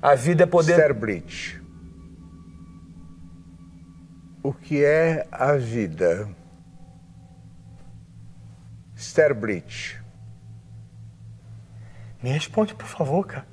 [0.00, 0.72] A vida é poder.
[0.72, 1.60] Sterblich,
[4.42, 6.28] o que é a vida?
[8.96, 9.98] Sterblich,
[12.22, 13.46] Me responde, por favor, cara.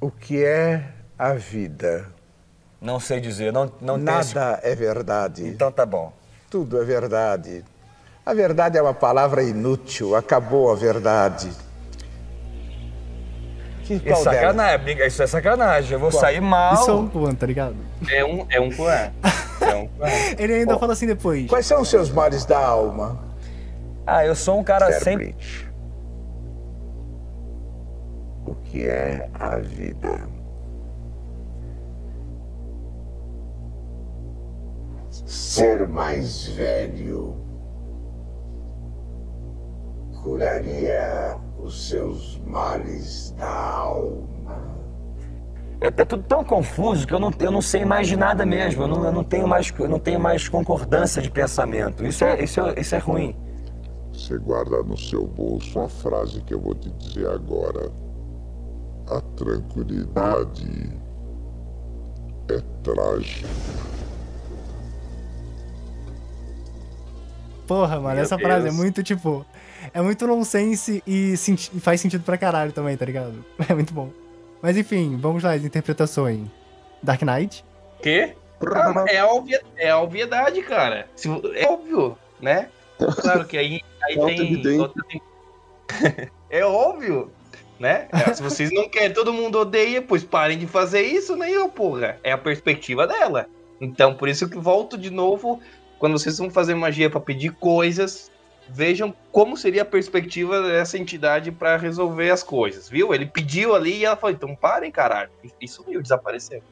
[0.00, 2.08] o que é a vida?
[2.84, 5.48] Não sei dizer, não, não tenho Nada é verdade.
[5.48, 6.12] Então tá bom.
[6.50, 7.64] Tudo é verdade.
[8.26, 10.14] A verdade é uma palavra inútil.
[10.14, 11.50] Acabou a verdade.
[13.84, 14.22] Que, Isso, delas?
[14.22, 15.92] sacanagem, isso é sacanagem.
[15.94, 16.20] Eu vou Qual?
[16.20, 16.74] sair mal.
[16.74, 17.76] Isso é um Coan, tá ligado?
[18.10, 19.12] É um, é um Coan.
[19.62, 19.88] É um.
[20.38, 21.48] Ele ainda fala assim depois.
[21.48, 23.18] Quais são os seus males da alma?
[24.06, 25.14] Ah, eu sou um cara sem.
[25.14, 25.68] Sterblich.
[28.46, 30.33] O que é a vida?
[35.34, 37.34] Ser mais velho.
[40.22, 44.56] curaria os seus males da alma.
[45.80, 48.84] É, tá tudo tão confuso que eu não, eu não sei mais de nada mesmo.
[48.84, 52.06] Eu não, eu não tenho mais, eu não tenho mais concordância de pensamento.
[52.06, 53.36] Isso é, isso é, isso é ruim.
[54.12, 57.90] Você guarda no seu bolso a frase que eu vou te dizer agora.
[59.10, 60.96] A tranquilidade
[62.48, 63.93] é trágica.
[67.66, 68.74] Porra, mano, Meu essa frase é Deus.
[68.76, 69.44] muito, tipo.
[69.92, 73.44] É muito nonsense e senti- e faz sentido pra caralho também, tá ligado?
[73.68, 74.10] É muito bom.
[74.62, 76.46] Mas enfim, vamos lá, as interpretações.
[77.02, 77.64] Dark Knight.
[78.02, 78.34] Quê?
[78.74, 81.06] Ah, é, a obvia- é obviedade, cara.
[81.54, 82.68] É óbvio, né?
[83.20, 84.14] Claro que aí, aí
[84.62, 84.80] tem.
[84.80, 85.02] outra
[86.48, 87.30] é óbvio,
[87.78, 88.08] né?
[88.12, 91.68] É, Se vocês não querem, todo mundo odeia, pois parem de fazer isso, né, ô
[91.68, 92.18] porra?
[92.22, 93.46] É a perspectiva dela.
[93.80, 95.60] Então, por isso que volto de novo,
[95.98, 98.30] quando vocês vão fazer magia pra pedir coisas,
[98.68, 103.14] vejam como seria a perspectiva dessa entidade pra resolver as coisas, viu?
[103.14, 105.30] Ele pediu ali e ela falou, então parem, caralho.
[105.60, 106.62] E sumiu, desapareceu.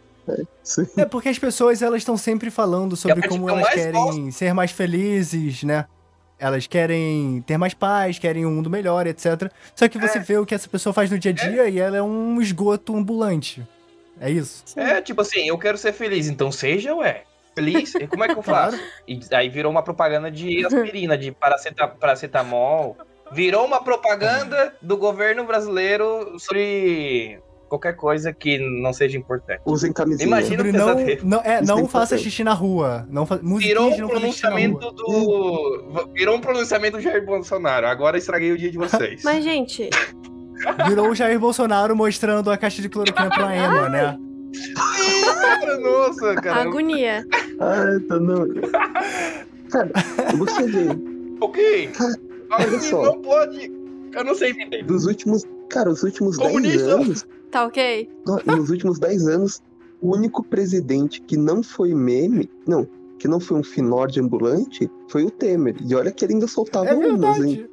[0.63, 0.87] Sim.
[0.97, 5.65] É porque as pessoas elas estão sempre falando sobre como elas querem ser mais felizes,
[5.65, 5.85] né?
[6.39, 9.51] Elas querem ter mais paz, querem um mundo melhor, etc.
[9.77, 10.21] Só que você É.
[10.21, 12.97] vê o que essa pessoa faz no dia a dia e ela é um esgoto
[12.97, 13.67] ambulante.
[14.21, 14.63] É isso?
[14.77, 17.25] É, tipo assim, eu quero ser feliz, então seja, ué.
[17.55, 17.95] Feliz?
[17.95, 18.79] E como é que eu faço?
[19.07, 22.97] E aí virou uma propaganda de aspirina, de paraceta, paracetamol.
[23.33, 29.63] Virou uma propaganda do governo brasileiro sobre qualquer coisa que não seja importante.
[29.65, 30.27] Usem camisinha.
[30.27, 32.25] Imagina- Sobre não, não, é, não tem faça papel.
[32.25, 33.07] xixi na rua.
[33.11, 33.37] Não fa...
[33.37, 36.09] Virou um pronunciamento do.
[36.13, 37.87] Virou um pronunciamento do Jair Bolsonaro.
[37.87, 39.23] Agora estraguei o dia de vocês.
[39.25, 39.89] Mas, gente,
[40.87, 44.17] Virou o Jair Bolsonaro mostrando a caixa de cloroquina pra Emma, né?
[44.75, 46.63] Cara, Nossa, cara.
[46.63, 47.27] agonia.
[47.61, 48.47] Ah, tá não.
[49.71, 49.91] Cara,
[50.37, 50.87] você vê,
[51.41, 51.91] Ok.
[52.51, 53.03] Olha Assim, só.
[53.05, 53.73] Não pode.
[54.15, 54.85] Eu não sei entender.
[54.85, 55.45] dos últimos.
[55.71, 56.85] Cara, os últimos 10 Comunista.
[56.95, 57.27] anos.
[57.51, 58.09] Tá ok?
[58.27, 59.63] no- Nos últimos 10 anos,
[60.01, 62.49] o único presidente que não foi meme.
[62.67, 62.87] Não,
[63.19, 65.77] que não foi um finorde ambulante foi o Temer.
[65.85, 67.67] E olha que ele ainda soltava É umas, hein?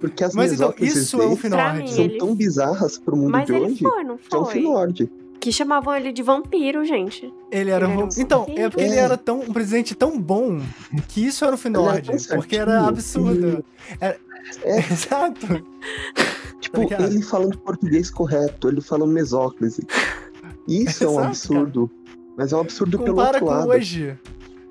[0.00, 1.92] Porque as Mas então, isso é um finorde.
[1.94, 4.52] são tão bizarras pro mundo Mas de hoje foi, não que é um foi?
[4.54, 5.12] finorde.
[5.42, 7.32] Que chamavam ele de vampiro, gente.
[7.50, 7.96] Ele era Ele um...
[7.98, 8.60] era um Então, vampiro.
[8.60, 10.60] é porque ele era tão, um presidente tão bom
[11.08, 12.08] que isso era o Finord.
[12.36, 13.64] Porque era absurdo.
[14.00, 14.16] Era...
[14.62, 14.78] É.
[14.92, 15.46] Exato.
[16.60, 17.04] Tipo, ligado?
[17.06, 19.84] ele falando português correto, ele falando mesóclise.
[20.68, 21.90] Isso é um absurdo.
[22.36, 23.68] Mas é um absurdo pelo Compara outro com lado.
[23.70, 24.16] hoje.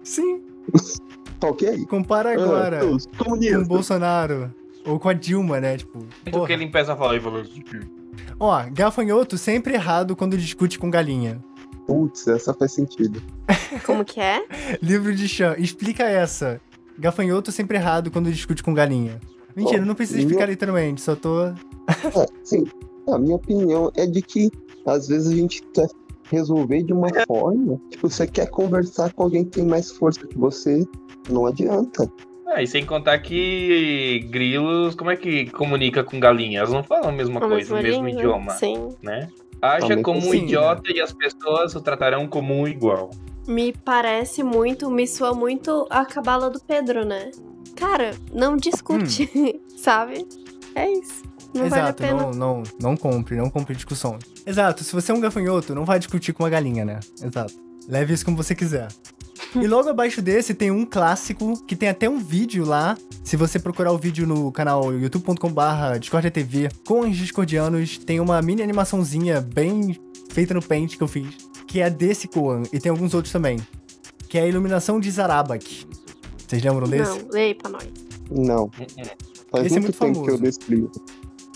[0.03, 0.41] Sim,
[1.39, 1.85] Tá ok?
[1.87, 3.65] compara agora Ah, com o.
[3.65, 4.53] Bolsonaro.
[4.85, 5.75] Ou com a Dilma, né?
[5.77, 6.47] Tipo, Do porra.
[6.47, 7.43] que ele empieza a falar e falou.
[8.43, 11.39] Ó, gafanhoto sempre errado quando discute com galinha.
[11.85, 13.21] Putz, essa faz sentido.
[13.85, 14.43] Como que é?
[14.81, 16.59] Livro de chão, explica essa.
[16.97, 19.19] Gafanhoto sempre errado quando discute com galinha.
[19.55, 21.43] Mentira, Ó, não precisa minha- explicar literalmente, só tô.
[21.45, 21.55] É,
[22.43, 22.65] sim.
[23.07, 24.49] A minha opinião é de que
[24.87, 25.87] às vezes a gente quer
[26.31, 27.79] resolver de uma forma.
[27.91, 30.83] Tipo, você quer conversar com alguém que tem mais força que você,
[31.29, 32.09] não adianta.
[32.53, 36.63] Ah, e sem contar que grilos, como é que comunica com galinhas?
[36.63, 38.89] Elas não falam a mesma A coisa, o mesmo idioma, Sim.
[39.01, 39.29] né?
[39.61, 43.09] Haja Também como um idiota e as pessoas o tratarão como um igual.
[43.47, 47.31] Me parece muito, me soa muito a cabala do Pedro, né?
[47.75, 49.29] Cara, não discute,
[49.77, 50.27] sabe?
[50.75, 51.23] É isso.
[51.53, 52.21] Não vale a Exato, pena.
[52.23, 54.17] não, não, não compre, não compre discussão.
[54.45, 56.99] Exato, se você é um gafanhoto, não vai discutir com uma galinha, né?
[57.23, 57.53] Exato.
[57.91, 58.87] Leve isso como você quiser.
[59.53, 62.97] E logo abaixo desse tem um clássico que tem até um vídeo lá.
[63.21, 68.63] Se você procurar o vídeo no canal youtube.com/barra discordia.tv com os discordianos, tem uma mini
[68.63, 71.35] animaçãozinha bem feita no Paint que eu fiz,
[71.67, 73.59] que é desse Koan, e tem alguns outros também,
[74.29, 75.85] que é a iluminação de Zarabak.
[76.47, 77.11] Vocês lembram desse?
[77.11, 77.89] Não, leia pra nós.
[78.31, 78.71] Não.
[79.51, 80.91] Faz Esse é muito muito tempo que eu famoso.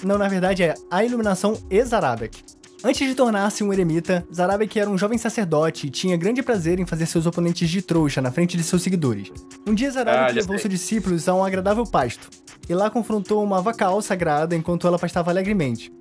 [0.03, 2.43] Não, na verdade é a iluminação e Zarabek.
[2.83, 6.85] Antes de tornar-se um eremita, Zarabek era um jovem sacerdote e tinha grande prazer em
[6.85, 9.31] fazer seus oponentes de trouxa na frente de seus seguidores.
[9.65, 10.59] Um dia Ah, Zarabek já levou sei.
[10.69, 12.29] seus discípulos a um agradável pasto,
[12.69, 15.91] e lá confrontou uma vacal sagrada enquanto ela pastava alegremente.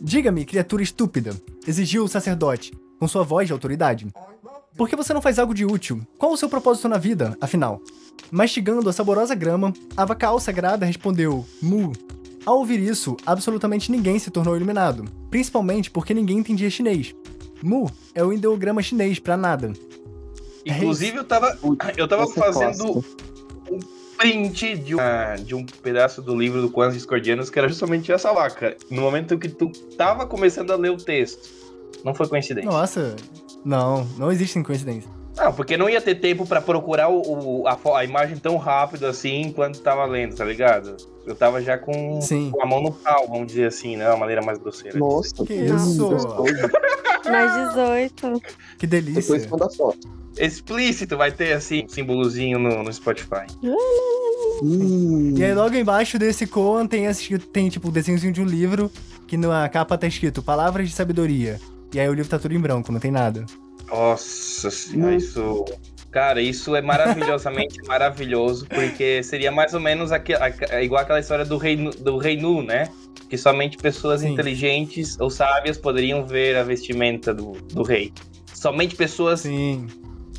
[0.00, 1.34] Diga-me, criatura estúpida,
[1.66, 4.06] exigiu o sacerdote, com sua voz de autoridade.
[4.76, 6.06] Por que você não faz algo de útil?
[6.18, 7.82] Qual o seu propósito na vida, afinal?
[8.30, 11.92] Mastigando a saborosa grama, a vacal sagrada respondeu: Mu.
[12.48, 17.14] Ao ouvir isso, absolutamente ninguém se tornou iluminado, principalmente porque ninguém entendia chinês.
[17.62, 19.70] Mu é o ideograma chinês pra nada.
[20.64, 21.58] É Inclusive, eu tava,
[21.94, 23.04] eu tava fazendo
[23.70, 23.78] um
[24.16, 28.10] print de um, ah, de um pedaço do livro do Quantos Discordianos, que era justamente
[28.10, 28.74] essa vaca.
[28.90, 31.50] No momento que tu tava começando a ler o texto.
[32.02, 32.70] Não foi coincidência.
[32.70, 33.14] Nossa,
[33.62, 35.17] não, não existem coincidências.
[35.38, 39.06] Não, porque não ia ter tempo pra procurar o, o- a, a imagem tão rápido
[39.06, 40.96] assim enquanto tava lendo, tá ligado?
[41.26, 42.50] Eu tava já com, Sim.
[42.50, 44.08] com a mão no pau, vamos dizer assim, né?
[44.08, 44.98] Uma maneira mais grosseira.
[44.98, 46.08] Nossa, Que isso?
[46.08, 46.70] gostoso.
[47.26, 48.42] Mais 18.
[48.78, 49.48] Que Depois delícia.
[49.50, 49.98] manda foto.
[49.98, 50.18] dizer.
[50.46, 53.44] Explícito vai ter assim, um símbolozinho no, no Spotify.
[54.62, 57.04] Hum, E aí logo embaixo desse Koan tem,
[57.52, 58.90] tem tipo o desenhozinho de um livro
[59.26, 61.60] que na capa tá escrito Palavras de Sabedoria.
[61.92, 63.44] E aí o livro tá tudo em branco, não tem nada.
[63.90, 65.64] Nossa senhora, isso.
[66.10, 71.20] Cara, isso é maravilhosamente maravilhoso, porque seria mais ou menos aque- a- é igual aquela
[71.20, 72.88] história do rei, Nu- do rei Nu, né?
[73.28, 74.32] Que somente pessoas Sim.
[74.32, 78.12] inteligentes ou sábias poderiam ver a vestimenta do, do rei.
[78.54, 79.86] Somente pessoas Sim.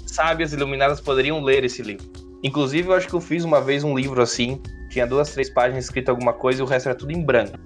[0.07, 2.05] sábias, iluminadas poderiam ler esse livro.
[2.43, 5.85] Inclusive, eu acho que eu fiz uma vez um livro assim, tinha duas, três páginas
[5.85, 7.57] escrito alguma coisa e o resto era tudo em branco.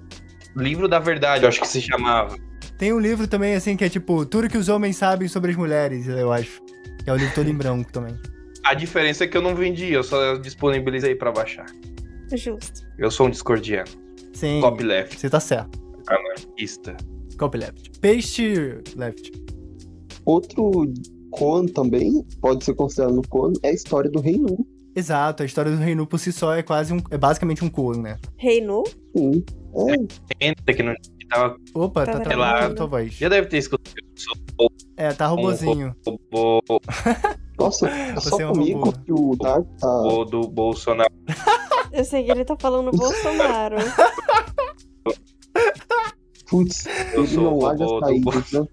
[0.56, 2.36] Livro da Verdade, eu acho que se chamava.
[2.78, 5.56] Tem um livro também, assim, que é tipo Tudo que os homens sabem sobre as
[5.56, 6.60] mulheres, eu acho.
[7.02, 8.16] Que é o livro todo em branco também.
[8.64, 11.66] A diferença é que eu não vendi, eu só disponibilizei pra baixar.
[12.34, 12.82] Justo.
[12.98, 13.90] Eu sou um discordiano.
[14.32, 14.60] Sim.
[14.60, 15.78] Copyleft, Você tá certo.
[16.08, 16.96] anarquista.
[17.38, 17.90] Copyleft.
[18.00, 19.30] Paste left.
[20.24, 20.92] outro
[21.30, 24.66] Koan também, pode ser considerado no Koan, é a história do Rei Nu.
[24.96, 26.98] Exato, a história do Reinu por si só é quase um.
[27.10, 28.16] É basicamente um Koan, né?
[28.36, 28.84] Reinu?
[29.16, 29.44] Sim.
[30.40, 30.94] É, Entra que não
[31.28, 31.56] tava.
[31.74, 32.72] Opa, tá Tá travando travando.
[32.72, 33.12] a tua voz.
[33.14, 33.94] Já deve ter escutado.
[34.96, 35.94] É, tá robozinho.
[36.06, 36.80] o robô
[37.58, 38.92] nossa, é só Você é um comigo robô.
[39.04, 39.86] que o Dark tá.
[39.88, 41.12] robô do Bolsonaro.
[41.92, 43.76] Eu sei que ele tá falando Bolsonaro.
[46.48, 48.66] Putz, Eu ele sou o robô do né?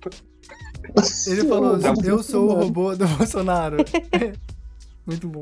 [1.27, 2.65] Ele falou, eu sou o Bolsonaro.
[2.65, 3.77] robô do Bolsonaro.
[5.05, 5.41] Muito bom.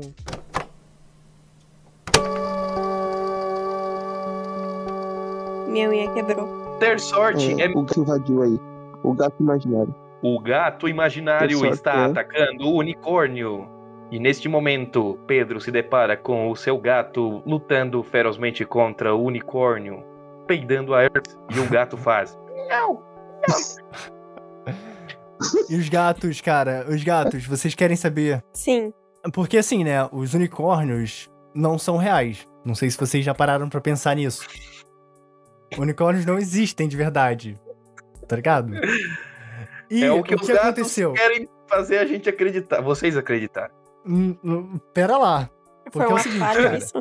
[5.68, 6.59] Minha unha quebrou.
[6.80, 7.68] Ter sorte É, é.
[7.68, 8.58] o que invadiu aí.
[9.02, 9.94] O gato imaginário.
[10.22, 12.04] O gato imaginário sorte está é.
[12.06, 13.68] atacando o unicórnio.
[14.10, 20.02] E neste momento, Pedro se depara com o seu gato lutando ferozmente contra o unicórnio,
[20.46, 21.36] peidando a Earth.
[21.54, 22.36] E o gato faz.
[22.68, 23.02] Não!
[25.70, 28.42] E os gatos, cara, os gatos, vocês querem saber?
[28.52, 28.92] Sim.
[29.32, 32.46] Porque assim, né, os unicórnios não são reais.
[32.64, 34.46] Não sei se vocês já pararam pra pensar nisso.
[35.78, 37.60] Unicórnios não existem de verdade.
[38.26, 38.72] Tá ligado?
[39.90, 41.12] E é o o que, que, os gatos aconteceu?
[41.14, 42.80] querem fazer a gente acreditar.
[42.80, 43.74] Vocês acreditarem.
[44.06, 45.50] Hum, hum, Pera lá.
[45.90, 46.78] Foi Porque é o seguinte, cara.
[46.78, 46.92] isso.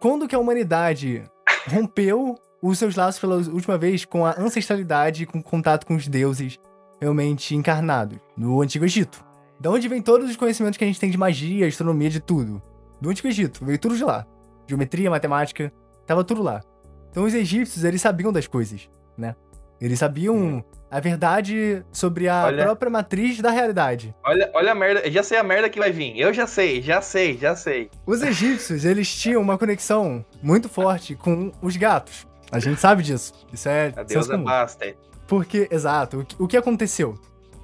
[0.00, 1.24] Quando que a humanidade
[1.66, 6.08] rompeu os seus laços pela última vez com a ancestralidade e com contato com os
[6.08, 6.58] deuses
[7.00, 8.18] realmente encarnados?
[8.36, 9.24] No Antigo Egito.
[9.60, 12.62] Da onde vem todos os conhecimentos que a gente tem de magia, astronomia, de tudo?
[13.00, 13.64] Do Antigo Egito.
[13.64, 14.24] Veio tudo de lá.
[14.66, 15.72] Geometria, matemática,
[16.06, 16.62] tava tudo lá.
[17.10, 19.34] Então os egípcios, eles sabiam das coisas, né?
[19.80, 24.12] Eles sabiam a verdade sobre a Olha- própria matriz da realidade.
[24.24, 25.00] Olha, olha a merda.
[25.06, 26.18] Eu já sei a merda que vai vir.
[26.18, 27.88] Eu já sei, já sei, já sei.
[28.04, 32.26] Os egípcios, eles tinham uma conexão muito forte com os gatos.
[32.50, 33.32] A gente sabe disso.
[33.52, 34.44] Isso é A deusa comum.
[34.44, 34.94] basta.
[35.28, 37.14] Porque, exato, o que, o que aconteceu?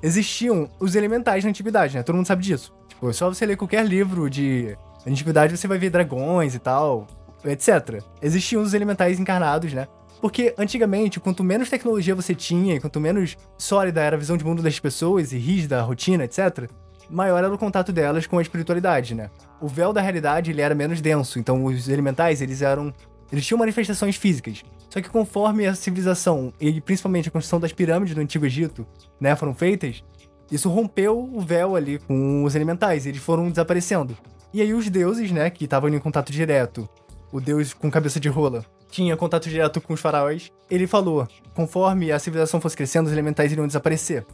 [0.02, 2.02] Existiam os elementais na antiguidade, né?
[2.02, 2.72] Todo mundo sabe disso.
[2.88, 4.76] Tipo, só você ler qualquer livro de
[5.06, 7.06] antiguidade, você vai ver dragões e tal,
[7.44, 8.02] etc.
[8.22, 9.86] Existiam os elementais encarnados, né?
[10.20, 14.62] Porque antigamente, quanto menos tecnologia você tinha, quanto menos sólida era a visão de mundo
[14.62, 16.70] das pessoas e rígida a rotina, etc.,
[17.10, 19.30] maior era o contato delas com a espiritualidade, né?
[19.60, 22.92] O véu da realidade, ele era menos denso, então os elementais, eles eram
[23.32, 24.62] eles tinham manifestações físicas.
[24.88, 28.86] Só que conforme a civilização e principalmente a construção das pirâmides do Antigo Egito,
[29.20, 30.04] né, foram feitas,
[30.52, 34.16] isso rompeu o véu ali com os elementais, eles foram desaparecendo.
[34.52, 36.88] E aí os deuses, né, que estavam em contato direto,
[37.34, 42.12] o deus com cabeça de rola, tinha contato direto com os faraós, ele falou, conforme
[42.12, 44.24] a civilização fosse crescendo, os elementais iriam desaparecer.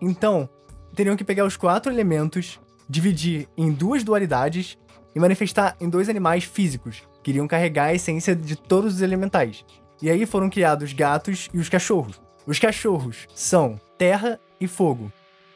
[0.00, 0.48] Então,
[0.94, 4.78] teriam que pegar os quatro elementos, dividir em duas dualidades
[5.16, 9.64] e manifestar em dois animais físicos, que iriam carregar a essência de todos os elementais.
[10.00, 12.20] E aí foram criados os gatos e os cachorros.
[12.46, 15.10] Os cachorros são terra e fogo,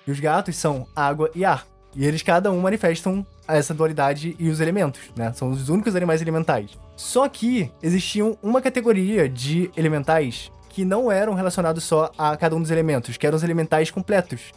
[0.05, 1.65] e os gatos são água e ar.
[1.95, 3.25] E eles cada um manifestam
[3.57, 5.33] essa dualidade e os elementos, né?
[5.33, 6.71] São os únicos animais elementais.
[6.97, 12.61] Só que existiam uma categoria de elementais que não eram relacionados só a cada um
[12.61, 14.53] dos elementos, que eram os elementais completos,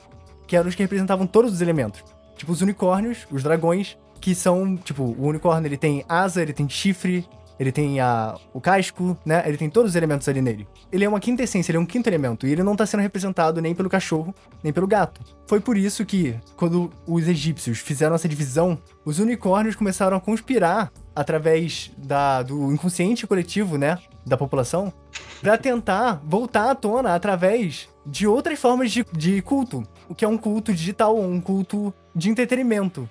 [0.46, 2.04] que eram os que representavam todos os elementos.
[2.36, 6.70] Tipo os unicórnios, os dragões, que são, tipo, o unicórnio ele tem asa, ele tem
[6.70, 7.26] chifre,
[7.62, 9.44] ele tem a, o casco, né?
[9.46, 10.68] Ele tem todos os elementos ali nele.
[10.92, 13.02] Ele é uma quinta essência, ele é um quinto elemento, e ele não tá sendo
[13.02, 14.34] representado nem pelo cachorro,
[14.64, 15.22] nem pelo gato.
[15.46, 20.92] Foi por isso que, quando os egípcios fizeram essa divisão, os unicórnios começaram a conspirar
[21.16, 24.00] através da, do inconsciente coletivo, né?
[24.26, 24.94] da população
[25.42, 29.84] pra tentar voltar à tona através de outras formas de, de culto.
[30.10, 33.10] O que é um culto digital, um culto de entretenimento.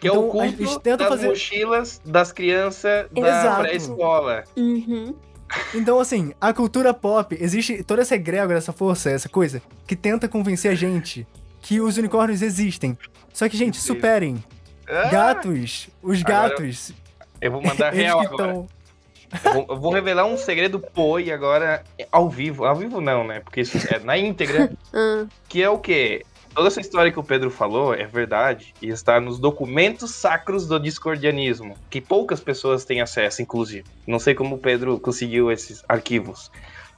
[0.00, 4.44] Que é Então, o a culto das fazer- mochilas das crianças da pré-escola.
[4.56, 5.14] Uhum.
[5.74, 10.28] Então, assim, a cultura pop, existe toda essa egrégora, essa força, essa coisa, que tenta
[10.28, 11.26] convencer a gente
[11.60, 12.96] que os unicórnios existem.
[13.32, 14.42] Só que, gente, superem.
[14.88, 16.92] Ah, Gatos, os Agora gatos,
[17.40, 18.48] Eu vou mandar real que agora.
[18.50, 18.68] estão.
[19.44, 22.64] Eu vou, eu vou revelar um segredo poi agora ao vivo.
[22.64, 23.38] Ao vivo não, né?
[23.40, 24.72] Porque isso é na íntegra.
[24.92, 26.24] Ah, Que é o quê?
[26.54, 30.80] Toda essa história que o Pedro falou é verdade e está nos documentos sacros do
[30.80, 33.84] discordianismo, que poucas pessoas têm acesso, inclusive.
[34.06, 36.50] Não sei como o Pedro conseguiu esses arquivos.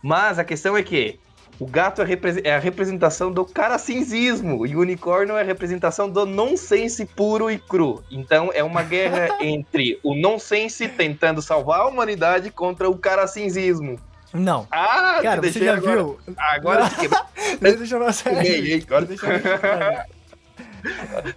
[0.03, 1.21] Mas a questão é que
[1.61, 6.09] o gato é, repre- é a representação do caracinzismo e o unicórnio é a representação
[6.09, 8.03] do nonsense puro e cru.
[8.11, 13.97] Então é uma guerra entre o nonsense tentando salvar a humanidade contra o caracinzismo.
[14.33, 14.66] Não.
[14.70, 16.18] Ah, Cara, você já agora, viu?
[16.39, 17.20] Agora quebrei,
[17.76, 18.28] Deixa eu você.
[18.30, 18.83] hein?
[18.87, 19.41] Agora- Deixa eu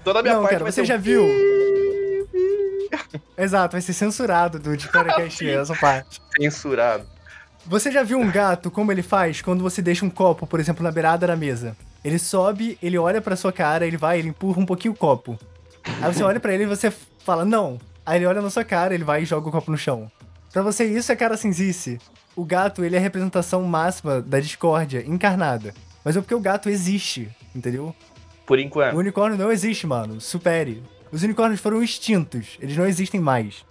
[0.04, 1.24] Toda a minha Não, parte cara, vai você já viu?
[3.38, 6.22] Exato, vai ser censurado do Discordcast essa parte.
[6.40, 7.06] censurado.
[7.68, 10.84] Você já viu um gato como ele faz quando você deixa um copo, por exemplo,
[10.84, 11.76] na beirada da mesa?
[12.04, 15.38] Ele sobe, ele olha pra sua cara, ele vai, ele empurra um pouquinho o copo.
[16.02, 16.94] Aí você olha pra ele e você
[17.24, 17.80] fala, não.
[18.06, 20.10] Aí ele olha na sua cara, ele vai e joga o copo no chão.
[20.54, 22.00] Pra você, isso é cara cinzice.
[22.36, 25.74] O gato, ele é a representação máxima da discórdia encarnada.
[26.04, 27.96] Mas é porque o gato existe, entendeu?
[28.46, 28.96] Por O enquanto.
[28.98, 30.20] unicórnio não existe, mano.
[30.22, 30.84] Supere.
[31.12, 32.58] Os unicórnios foram extintos.
[32.62, 33.66] Eles não existem mais.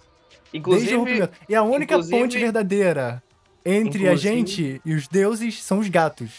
[0.51, 1.29] Desde o Inclusive.
[1.47, 3.21] E a única ponte verdadeira
[3.65, 6.31] entre a gente e os deuses são os gatos.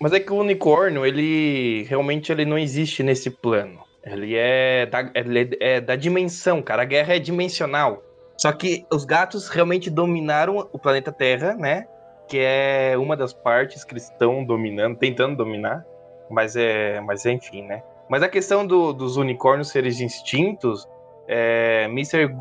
[0.00, 3.80] mas é que o unicórnio, ele realmente ele não existe nesse plano.
[4.04, 6.82] Ele é da, ele é da dimensão, cara.
[6.82, 8.02] A guerra é dimensional.
[8.38, 11.86] Só que os gatos realmente dominaram o planeta Terra, né?
[12.28, 15.84] Que é uma das partes que eles estão dominando, tentando dominar.
[16.30, 17.82] Mas é, mas é, enfim, né?
[18.08, 20.86] Mas a questão do- dos unicórnios serem extintos,
[21.26, 22.34] é, Mr.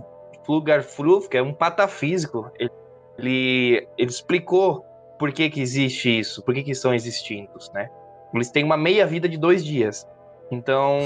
[0.46, 2.72] Flugarfruf, que é um patafísico, ele,
[3.18, 4.86] ele, ele explicou
[5.18, 7.90] por que que existe isso, por que que são extintos, né?
[8.34, 10.08] Eles têm uma meia vida de dois dias.
[10.52, 11.00] Então,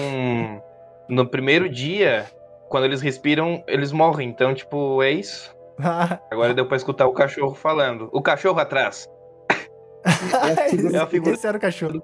[1.07, 2.25] no primeiro dia,
[2.72, 4.30] quando eles respiram, eles morrem.
[4.30, 5.55] Então, tipo, é isso.
[6.32, 8.09] Agora deu pra escutar o cachorro falando.
[8.11, 9.07] O cachorro atrás.
[10.74, 12.01] Esse, é a figura- esse era o cachorro.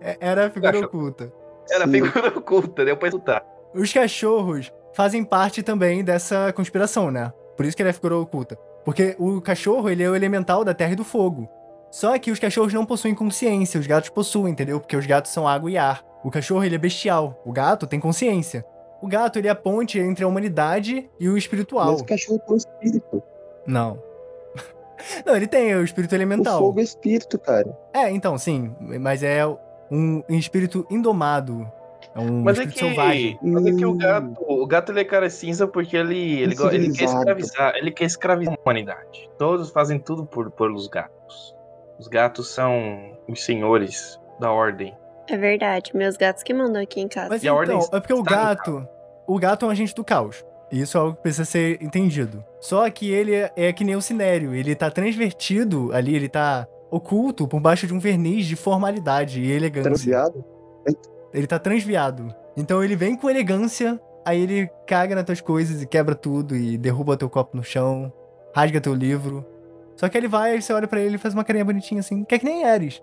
[0.00, 0.88] É- Era a figura Cachorro.
[0.88, 1.32] oculta.
[1.70, 1.92] Era Sim.
[1.92, 3.44] figura oculta, deu pra escutar.
[3.74, 7.32] Os cachorros fazem parte também dessa conspiração, né?
[7.56, 8.56] Por isso que ele é figura oculta.
[8.84, 11.48] Porque o cachorro, ele é o elemental da terra e do fogo.
[11.90, 14.80] Só que os cachorros não possuem consciência, os gatos possuem, entendeu?
[14.80, 16.02] Porque os gatos são água e ar.
[16.24, 17.40] O cachorro, ele é bestial.
[17.44, 18.64] O gato tem consciência.
[19.00, 21.92] O gato, ele é a ponte entre a humanidade e o espiritual.
[21.92, 23.22] Mas o cachorro tem um espírito.
[23.66, 24.02] Não.
[25.24, 26.58] não, ele tem o espírito O elemental.
[26.58, 27.76] fogo é espírito, cara.
[27.92, 28.74] É, então, sim.
[29.00, 29.46] Mas é
[29.90, 31.70] um espírito indomado.
[32.14, 33.38] É um Mas é espírito que, selvagem.
[33.42, 33.98] mas é que o Hum.
[33.98, 38.04] gato, o gato ele é cara cinza porque ele, ele, ele quer escravizar, ele quer
[38.04, 39.30] escravizar a humanidade.
[39.38, 41.54] Todos fazem tudo por pelos gatos.
[41.98, 44.96] Os gatos são os senhores da ordem.
[45.28, 47.28] É verdade, meus gatos que mandam aqui em casa.
[47.28, 48.86] Mas E a ordem então, é porque o gato.
[49.26, 50.44] O gato é um agente do caos.
[50.72, 52.42] E Isso é algo que precisa ser entendido.
[52.60, 54.54] Só que ele é, é que nem o cinério.
[54.54, 59.50] Ele tá transvertido ali, ele tá oculto por baixo de um verniz de formalidade e
[59.50, 59.90] elegância.
[59.90, 60.44] Transviado?
[61.32, 62.34] Ele tá transviado.
[62.56, 66.76] Então ele vem com elegância, aí ele caga nas tuas coisas e quebra tudo e
[66.78, 68.12] derruba teu copo no chão,
[68.54, 69.44] rasga teu livro.
[69.96, 72.24] Só que ele vai, aí você olha pra ele e faz uma carinha bonitinha assim,
[72.24, 73.02] que é que nem Ares.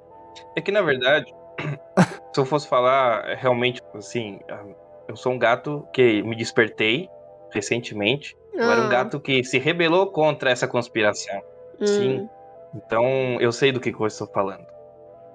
[0.55, 1.33] É que na verdade,
[2.35, 4.63] se eu fosse falar é, realmente assim, ah,
[5.07, 7.09] eu sou um gato que me despertei
[7.51, 8.37] recentemente.
[8.53, 11.41] Eu era um Ah, gato que se rebelou contra essa conspiração.
[11.79, 12.29] hum, Sim.
[12.75, 14.65] Então eu sei do que, eu estou falando.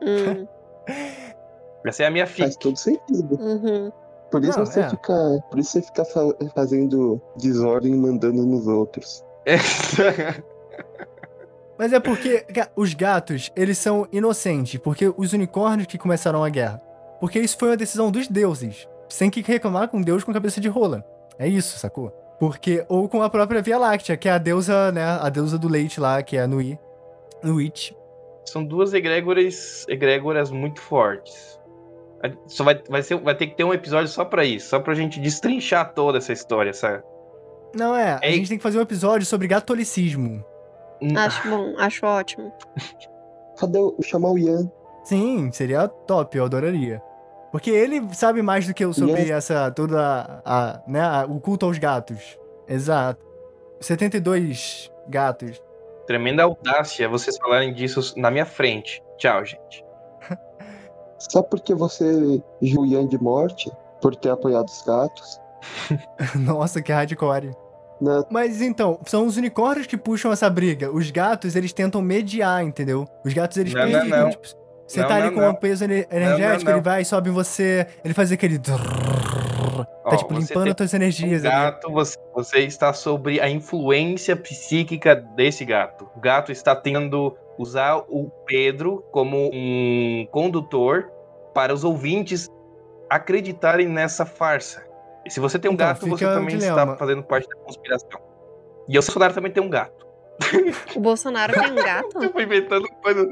[0.03, 0.47] hum,
[1.87, 2.59] Essa é a minha Faz fic.
[2.63, 3.37] todo sentido.
[3.41, 3.91] uhum.
[4.31, 4.91] Por isso Não, você é.
[4.91, 5.15] fica.
[5.51, 9.25] Por isso você fica fa- fazendo desordem e mandando nos outros.
[11.79, 12.45] Mas é porque
[12.77, 16.81] os gatos, eles são inocentes, porque os unicórnios que começaram a guerra.
[17.21, 18.89] Porque isso foi uma decisão dos deuses.
[19.09, 21.05] Sem que reclamar com Deus com cabeça de rola.
[21.39, 22.11] É isso, sacou?
[22.39, 25.69] Porque, ou com a própria Via Láctea, que é a deusa, né, a deusa do
[25.69, 26.79] leite lá, que é a Nui.
[27.43, 27.95] Nuit.
[28.47, 31.59] São duas egrégoras, egrégoras muito fortes.
[32.23, 34.81] A- Só vai, vai, ser, vai ter que ter um episódio só pra isso, só
[34.81, 37.03] pra gente destrinchar toda essa história, sabe?
[37.75, 38.35] Não é, a Ei.
[38.37, 40.45] gente tem que fazer um episódio sobre gatolicismo.
[41.03, 42.53] Hum, Acho bom, acho ótimo.
[43.59, 44.71] Cadê o chamar o Ian?
[45.05, 47.01] Sim, seria top, eu adoraria.
[47.53, 49.31] Porque ele sabe mais do que eu sobre Yes.
[49.31, 52.39] essa toda a, a- né, a- o culto aos gatos.
[52.69, 53.25] Exato.
[53.81, 55.61] 72 gatos.
[56.07, 59.03] tremenda audácia vocês falarem disso na minha frente.
[59.19, 59.85] Tchau, gente.
[61.19, 63.71] Só porque você Julian de morte
[64.01, 65.41] por ter apoiado os gatos.
[66.35, 67.51] Nossa, que hardcore.
[68.01, 68.23] Né?
[68.31, 70.91] Mas então, são os unicórnios que puxam essa briga.
[70.91, 73.07] Os gatos, eles tentam mediar, entendeu?
[73.25, 74.31] Os gatos, eles Não, não, não.
[74.31, 74.49] tipo,
[74.91, 75.51] você Não, tá ali não, com não.
[75.51, 78.59] um peso ener- energético, ele vai, sobe em você, ele faz aquele.
[80.05, 81.55] Ó, Tá tipo limpando tem as tuas Um energias ali.
[81.55, 86.09] gato, você, você está sobre a influência psíquica desse gato.
[86.17, 91.09] O gato está tendo usar o Pedro como um condutor
[91.55, 92.49] para os ouvintes
[93.09, 94.83] acreditarem nessa farsa.
[95.25, 96.83] E se você tem um Então, gato, você também dilema.
[96.83, 98.21] está fazendo parte da conspiração.
[98.89, 100.07] E o Bolsonaro também tem um gato.
[100.97, 102.23] O Bolsonaro tem um gato?
[102.25, 103.29] Eu fui inventando coisa.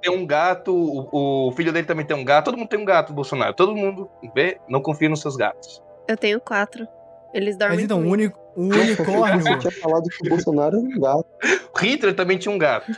[0.00, 2.46] Tem um gato, o, o filho dele também tem um gato.
[2.46, 3.52] Todo mundo tem um gato, Bolsonaro.
[3.54, 5.82] Todo mundo vê, não confia nos seus gatos.
[6.06, 6.86] Eu tenho quatro.
[7.34, 9.58] Eles dormem Mas então, o, uni- o Você unicórnio.
[9.58, 11.26] tinha falado que o Bolsonaro era um gato.
[11.78, 12.90] Hitler também tinha um gato.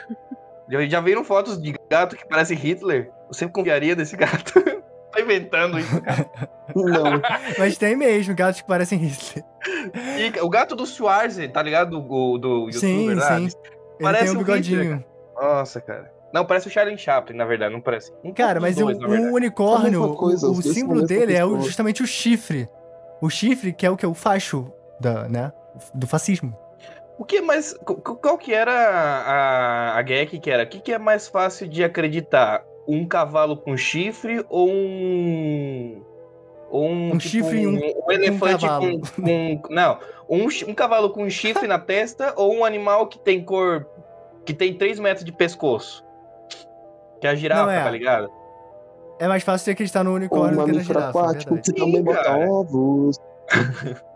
[0.68, 3.10] Já, já viram fotos de gato que parece Hitler?
[3.28, 4.52] Você confiaria desse gato?
[5.12, 6.30] Tô inventando isso, cara.
[6.76, 7.20] Não.
[7.58, 9.44] mas tem mesmo, gatos que parecem Hitler.
[10.16, 12.00] E o gato do Schwarze, tá ligado?
[12.00, 13.36] Do, do youtuber Sim, lá?
[13.38, 13.44] sim.
[13.46, 13.52] Ele
[14.00, 15.04] Parece tem um bigodinho.
[15.34, 16.12] Nossa, cara.
[16.32, 18.12] Não, parece o Charlie Chaplin, na verdade, não parece.
[18.22, 19.32] Um Cara, mas o, dois, o verdade.
[19.34, 22.68] unicórnio, É coisa, o, o símbolo dele é o- justamente o chifre.
[23.20, 24.06] O chifre que é o que?
[24.06, 25.52] O facho da, né?
[25.94, 26.56] Do fascismo.
[27.18, 27.74] O que é mais.
[27.84, 30.62] qu- qu- Qual que era a, a gag que era?
[30.62, 32.64] O que, que é mais fácil de acreditar?
[32.88, 36.02] Um cavalo com chifre ou um.
[36.70, 37.76] Ou um, Um chifre e um-
[38.06, 39.00] um elefante cavalo.
[39.00, 39.98] com, com- Não.
[40.28, 43.86] Um, um cavalo com um chifre na testa ou um animal que tem cor.
[44.46, 46.04] que tem 3 metros de pescoço?
[47.20, 47.82] Que é a girafa, Não, é.
[47.84, 48.30] tá ligado?
[49.18, 51.72] É mais fácil de acreditar no unicórnio do que na girafa, é aquático verdade.
[51.72, 53.16] que também bota ovos.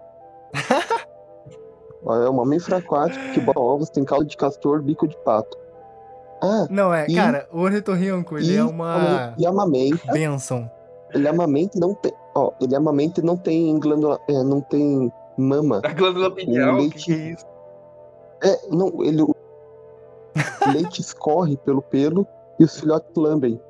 [2.06, 5.56] É um mamífero aquático que bota ovos, tem caldo de castor, bico de pato.
[6.42, 10.12] Ah, Não, é, E- cara, o ornitorrinco, ele e, é uma e amamenta.
[10.12, 10.70] benção.
[11.14, 12.12] Ele amamenta e não tem.
[12.34, 14.20] Ó, ele amamenta e não tem glândula.
[14.28, 15.80] É, não tem mama.
[15.82, 17.46] A glândula pineal, leite- que, que é isso?
[18.42, 19.22] É, não, ele.
[19.22, 19.34] O
[20.70, 22.26] leite escorre pelo pelo
[22.58, 23.60] e os filhotes lambem.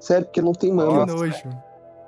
[0.00, 1.06] Sério, porque não tem Que mama.
[1.06, 1.48] nojo.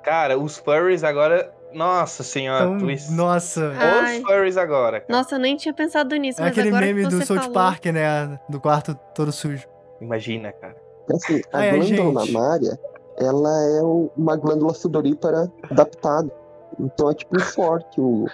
[0.03, 1.53] Cara, os furries agora.
[1.73, 3.11] Nossa senhora, Então, twist.
[3.11, 3.71] nossa.
[3.77, 4.19] Ai.
[4.21, 5.01] Os furries agora.
[5.01, 5.17] cara.
[5.17, 7.51] Nossa, eu nem tinha pensado nisso, É mas aquele agora meme que do South falou...
[7.53, 8.39] Park, né?
[8.49, 9.67] Do quarto todo sujo.
[10.01, 10.75] Imagina, cara.
[11.13, 12.79] Assim, a Ai, glândula mamária,
[13.17, 13.81] ela é
[14.17, 16.31] uma glândula sudorípara adaptada.
[16.79, 18.25] Então é tipo um forte o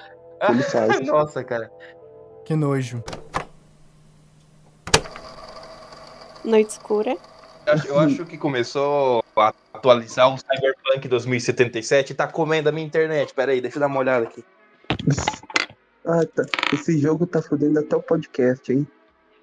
[0.46, 1.00] que ele faz.
[1.08, 1.70] Nossa, cara.
[2.46, 3.04] Que nojo.
[6.44, 7.18] Noite escura.
[7.66, 12.72] Eu acho, eu acho que começou a atualizar o Cyberpunk 2077 e tá comendo a
[12.72, 13.34] minha internet.
[13.34, 14.44] Pera aí, deixa eu dar uma olhada aqui.
[16.06, 16.46] Ah, tá.
[16.72, 18.88] Esse jogo tá fodendo até o podcast, hein?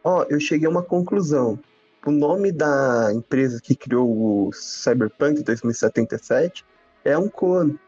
[0.05, 1.59] Ó, eu cheguei a uma conclusão.
[2.07, 6.65] O nome da empresa que criou o Cyberpunk 2077
[7.05, 7.79] é um clone,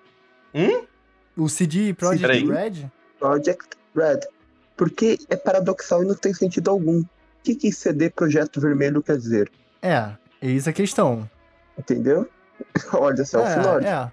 [1.37, 2.47] O CD Project.
[2.47, 2.91] Red?
[3.19, 4.21] Project Red.
[4.77, 7.01] Porque é paradoxal e não tem sentido algum.
[7.01, 7.09] O
[7.43, 9.51] que, que CD Projeto Vermelho quer dizer?
[9.83, 10.17] É,
[10.47, 11.29] eis a questão.
[11.79, 12.29] Entendeu?
[12.93, 13.87] Olha só, é o Finord.
[13.87, 13.91] é.
[13.91, 14.11] É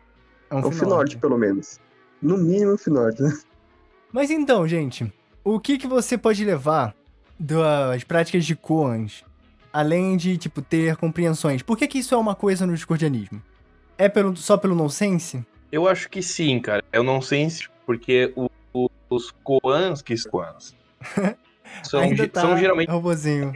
[0.50, 1.18] É um o Finord, Finord.
[1.18, 1.80] pelo menos.
[2.22, 3.38] No mínimo, o Finord, né?
[4.12, 5.12] Mas então, gente,
[5.44, 6.94] o que que você pode levar
[7.40, 9.24] das práticas de Koans,
[9.74, 11.62] além de, tipo, ter compreensões?
[11.64, 13.42] Por que que isso é uma coisa no discordianismo?
[13.98, 15.46] É pelo, só pelo nonsense?
[15.72, 16.84] Eu acho que sim, cara.
[16.92, 20.76] Eu não sei se porque o- o- os Koans, que Koans,
[21.84, 22.02] são,
[22.32, 23.54] tá são geralmente robozinho.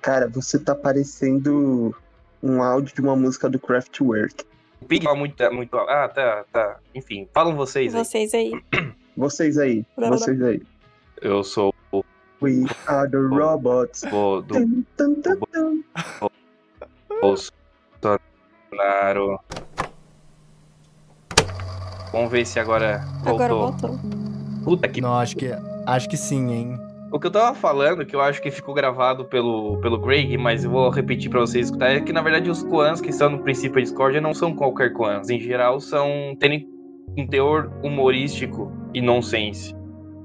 [0.00, 1.94] Cara, você tá parecendo
[2.42, 4.44] um áudio de uma música do Kraftwerk.
[4.86, 5.74] Pig fala muito, muito.
[5.76, 6.78] Ah, tá, tá.
[6.94, 8.04] Enfim, falam vocês aí.
[8.04, 8.52] Vocês aí.
[9.16, 10.60] Vocês aí, vocês aí.
[11.22, 12.04] Eu sou o
[12.42, 14.02] We are the robots.
[14.12, 15.82] o do Tum, tum, tum, tum.
[17.22, 19.40] Bolsonaro.
[22.12, 23.34] Vamos ver se agora voltou.
[23.34, 23.98] Agora voltou.
[24.64, 25.48] Puta que Não, acho que,
[25.86, 26.78] acho que sim, hein?
[27.16, 30.64] O que eu tava falando, que eu acho que ficou gravado pelo, pelo Greg, mas
[30.64, 33.38] eu vou repetir pra vocês escutar, é que na verdade os Koans que estão no
[33.38, 35.30] princípio da discórdia não são qualquer Koans.
[35.30, 36.36] Em geral, são.
[36.38, 36.68] têm
[37.16, 39.74] um teor humorístico e nonsense.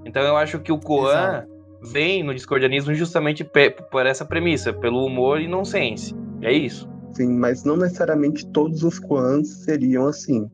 [0.04, 1.48] Então eu acho que o Koan Exato.
[1.94, 3.50] vem no discordianismo justamente
[3.89, 6.14] por essa premissa, pelo humor e nonsense.
[6.42, 6.89] É isso.
[7.14, 10.46] Sim, mas não necessariamente todos os Kwans seriam assim.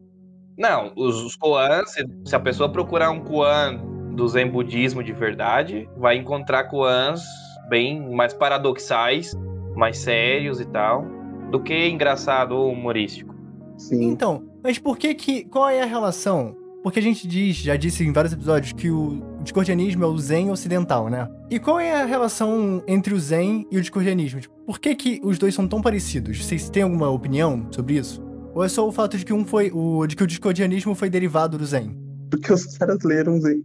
[0.55, 5.13] Não, os, os Koans, se, se a pessoa procurar um Koan do Zen budismo de
[5.13, 7.21] verdade, vai encontrar Koans
[7.69, 9.31] bem mais paradoxais,
[9.75, 11.05] mais sérios e tal,
[11.51, 13.35] do que engraçado ou humorístico.
[13.77, 14.05] Sim.
[14.05, 15.45] Então, mas por que que.
[15.45, 16.57] Qual é a relação?
[16.81, 20.49] Porque a gente diz, já disse em vários episódios, que o discordianismo é o Zen
[20.49, 21.29] ocidental, né?
[21.49, 24.39] E qual é a relação entre o Zen e o discordianismo?
[24.39, 26.43] Tipo, por que, que os dois são tão parecidos?
[26.43, 28.23] Vocês têm alguma opinião sobre isso?
[28.55, 29.69] Ou é só o fato de que um foi.
[29.71, 31.95] O, de que o discordianismo foi derivado do Zen?
[32.31, 33.61] Porque os caras leram Zen.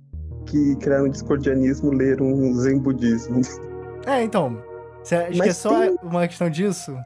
[0.46, 3.40] Que criaram o discordianismo, leram o Zen budismo.
[4.06, 4.58] É, então.
[5.02, 6.96] Você acha que é Mas só tem- uma questão disso?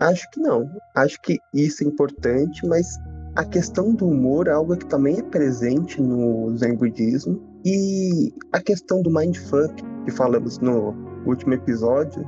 [0.00, 0.70] Acho que não.
[0.94, 2.98] Acho que isso é importante, mas
[3.36, 7.40] a questão do humor é algo que também é presente no Zen budismo.
[7.64, 10.94] E a questão do mindfuck, que falamos no
[11.26, 12.26] último episódio,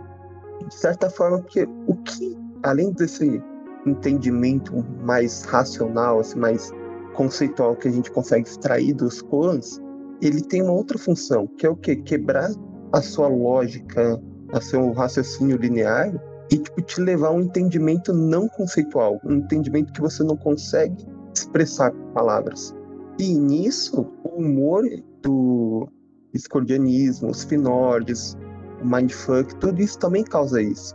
[0.68, 3.42] de certa forma, porque o que, além desse
[3.86, 6.70] entendimento mais racional, assim, mais
[7.14, 9.80] conceitual que a gente consegue extrair dos koans,
[10.22, 11.96] ele tem uma outra função, que é o quê?
[11.96, 12.50] Quebrar
[12.92, 14.20] a sua lógica,
[14.52, 16.14] a seu raciocínio linear
[16.50, 21.04] e tipo, te levar a um entendimento não conceitual, um entendimento que você não consegue
[21.34, 22.74] expressar com palavras.
[23.18, 24.84] E nisso, o humor
[25.22, 25.88] do
[26.32, 28.36] escordianismo, os finórdios,
[28.80, 30.94] o mindfuck, tudo isso também causa isso.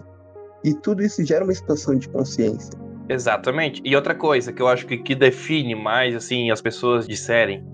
[0.64, 2.72] E tudo isso gera uma expansão de consciência.
[3.10, 3.82] Exatamente.
[3.86, 7.66] E outra coisa que eu acho que, que define mais, assim, as pessoas disserem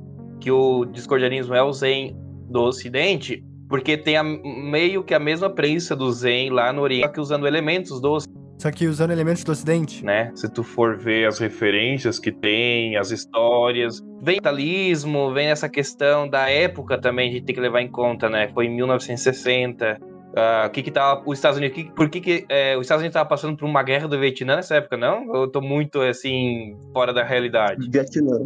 [0.43, 2.13] que o discordianismo é o Zen
[2.49, 7.05] do Ocidente, porque tem a- meio que a mesma premissa do Zen lá no Oriente,
[7.05, 8.19] só que usando elementos do
[8.59, 10.03] Só que usando elementos do Ocidente.
[10.03, 10.31] né?
[10.35, 16.27] Se tu for ver as referências que tem, as histórias, vem capitalismo, vem essa questão
[16.27, 18.49] da época também, a gente tem que levar em conta, né?
[18.53, 19.97] Foi em 1960.
[20.35, 23.01] ah, o que que tava os Estados Unidos, que- por que que é, os Estados
[23.03, 25.31] Unidos estavam passando por uma guerra do Vietnã nessa época, não?
[25.35, 27.87] Eu tô muito, assim, fora da realidade.
[27.87, 28.39] Vietnã.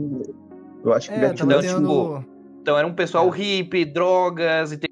[0.83, 2.25] Eu acho que É, Vietnã tava Então, tendo.
[2.61, 4.89] Então era um pessoal hippie, drogas e tem...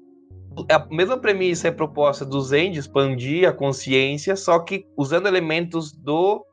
[0.70, 5.92] a mesma premissa é proposta do Zen de expandir a consciência, só que usando elementos
[5.92, 6.44] do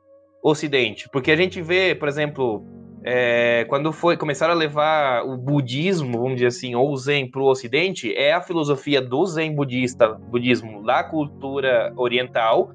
[0.44, 2.66] Ocidente, porque a gente vê, por exemplo,
[3.06, 7.42] é, quando foi começaram a levar o budismo, vamos dizer assim, ou o Zen para
[7.42, 12.74] o Ocidente, é a filosofia do Zen budista, budismo da cultura oriental,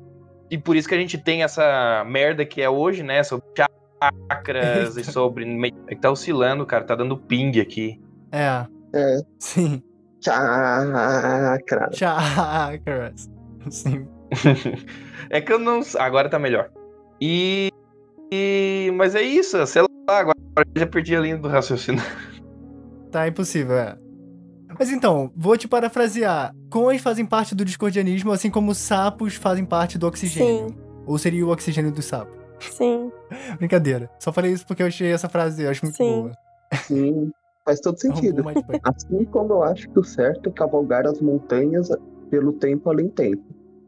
[0.50, 3.44] e por isso que a gente tem essa merda que é hoje, né, sobre
[4.02, 5.44] chakras e sobre
[5.86, 8.00] é que tá oscilando, cara, tá dando ping aqui.
[8.32, 9.82] É, é sim.
[10.22, 11.90] chakra.
[11.92, 13.30] Chakras.
[13.70, 14.06] Sim.
[15.30, 15.80] é que eu não.
[15.98, 16.70] Agora tá melhor.
[17.20, 17.70] E.
[18.32, 22.02] e- Mas é isso, sei lá, agora eu já perdi a linha do raciocínio.
[23.10, 23.96] Tá impossível, é.
[24.78, 26.54] Mas então, vou te parafrasear.
[26.68, 30.76] Coas fazem parte do discordianismo, assim como sapos fazem parte do oxigênio.
[31.06, 32.37] Ou seria o oxigênio do sapo.
[32.60, 33.10] Sim.
[33.58, 34.10] Brincadeira.
[34.18, 36.22] Só falei isso porque eu achei essa frase, eu acho muito Sim.
[36.22, 36.32] boa.
[36.84, 37.32] Sim,
[37.64, 38.44] faz todo É sentido.
[38.82, 41.88] Assim como eu acho que o certo é cavalgar as montanhas
[42.30, 43.42] pelo tempo além tempo.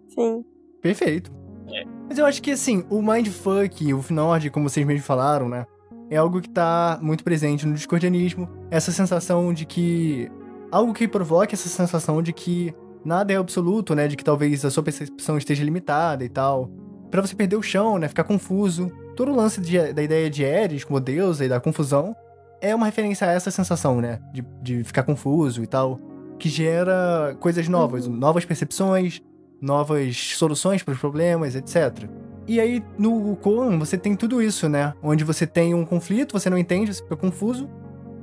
[0.08, 0.44] Sim.
[0.80, 1.32] Perfeito.
[1.68, 1.84] É.
[2.08, 5.66] Mas eu acho que, assim, o mindfuck, o Finord, como vocês mesmos falaram, né?
[6.08, 8.48] É algo que tá muito presente no discordianismo.
[8.70, 10.30] Essa sensação de que...
[10.72, 14.08] Algo que provoca essa sensação de que nada é absoluto, né?
[14.08, 16.70] De que talvez a sua percepção esteja limitada e tal.
[17.10, 18.08] Pra você perder o chão, né?
[18.08, 18.90] Ficar confuso.
[19.16, 22.14] Todo o lance de- da ideia de Eris como deusa e da confusão
[22.60, 24.20] é uma referência a essa sensação, né?
[24.32, 25.98] De, de ficar confuso e tal.
[26.38, 29.20] Que gera coisas novas, novas percepções,
[29.60, 32.08] novas soluções para os problemas, etc.
[32.46, 34.94] E aí, no Koan, você tem tudo isso, né?
[35.02, 37.68] Onde você tem um conflito, você não entende, você fica confuso.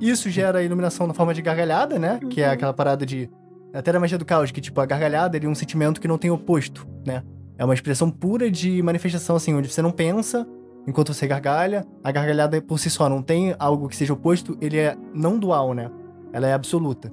[0.00, 2.20] Isso gera iluminação na forma de gargalhada, né?
[2.30, 2.52] Que é Uhum.
[2.54, 3.30] aquela parada de.
[3.72, 6.30] Até da magia do caos, que, tipo, a gargalhada é um sentimento que não tem
[6.30, 7.22] oposto, né?
[7.58, 10.46] É uma expressão pura de manifestação, assim, onde você não pensa
[10.86, 11.84] enquanto você gargalha.
[12.02, 15.74] A gargalhada por si só não tem algo que seja oposto, ele é não dual,
[15.74, 15.90] né?
[16.32, 17.12] Ela é absoluta.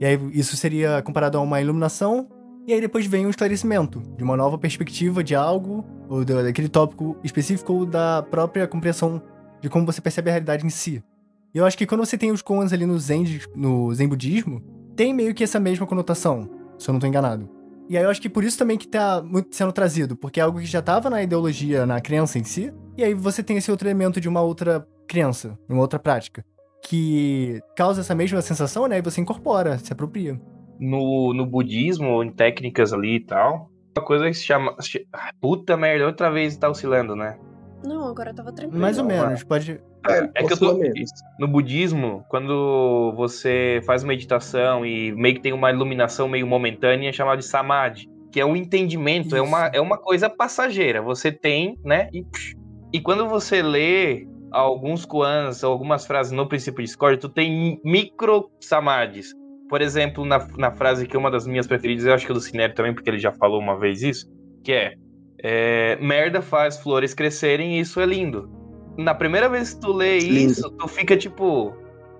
[0.00, 2.28] E aí, isso seria comparado a uma iluminação
[2.66, 6.68] e aí depois vem um esclarecimento de uma nova perspectiva de algo, ou da- daquele
[6.68, 9.20] tópico específico, ou da própria compreensão
[9.60, 11.02] de como você percebe a realidade em si.
[11.52, 14.62] E eu acho que quando você tem os koans ali no Zen, no Zen budismo,
[14.94, 16.48] tem meio que essa mesma conotação,
[16.78, 17.48] se eu não tô enganado.
[17.92, 20.42] E aí eu acho que por isso também que tá muito sendo trazido, porque é
[20.42, 23.70] algo que já tava na ideologia, na crença em si, e aí você tem esse
[23.70, 26.42] outro elemento de uma outra crença, uma outra prática,
[26.82, 28.96] que causa essa mesma sensação, né?
[28.96, 30.40] E você incorpora, se apropria.
[30.80, 34.74] No, no budismo, em técnicas ali e tal, uma coisa que se chama.
[35.38, 37.38] Puta merda, outra vez tá oscilando, né?
[37.84, 38.80] Não, agora tava tranquilo.
[38.80, 39.78] Mais ou menos, pode.
[40.08, 40.80] É, É que eu tô.
[41.38, 47.12] No budismo, quando você faz meditação e meio que tem uma iluminação meio momentânea, é
[47.12, 49.76] chamada de samadhi, que é um entendimento, é uma, Isso.
[49.76, 51.02] é uma coisa passageira.
[51.02, 52.08] Você tem, né?
[52.12, 52.24] E,
[52.92, 58.50] e quando você lê alguns koans, algumas frases no princípio de Discord, tu tem micro
[58.60, 59.32] samadhis.
[59.68, 62.34] Por exemplo, na, na frase que é uma das minhas preferidas, eu acho que é
[62.34, 64.30] do Cinério também, porque ele já falou uma vez isso,
[64.62, 64.94] que é,
[65.42, 68.61] é merda faz flores crescerem e isso é lindo.
[68.96, 70.52] Na primeira vez que tu lê Lindo.
[70.52, 71.72] isso, tu fica tipo,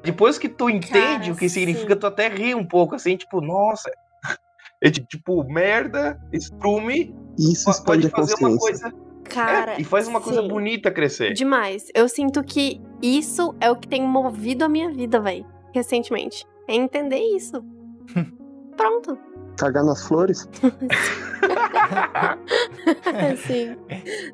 [0.02, 2.00] Depois que tu entende Cara, o que significa, sim.
[2.00, 3.90] tu até ri um pouco, assim, tipo, nossa.
[4.84, 8.90] É ti- tipo, merda, estrume, Isso pode a fazer uma consciência.
[8.90, 9.02] coisa.
[9.24, 9.74] Cara.
[9.74, 10.48] é, e faz uma coisa sim.
[10.48, 11.32] bonita crescer.
[11.34, 11.86] Demais.
[11.94, 16.44] Eu sinto que isso é o que tem movido a minha vida, véi, recentemente.
[16.68, 17.64] É entender isso.
[18.76, 19.16] Pronto.
[19.56, 20.48] Cagar nas flores?
[23.46, 23.76] Sim.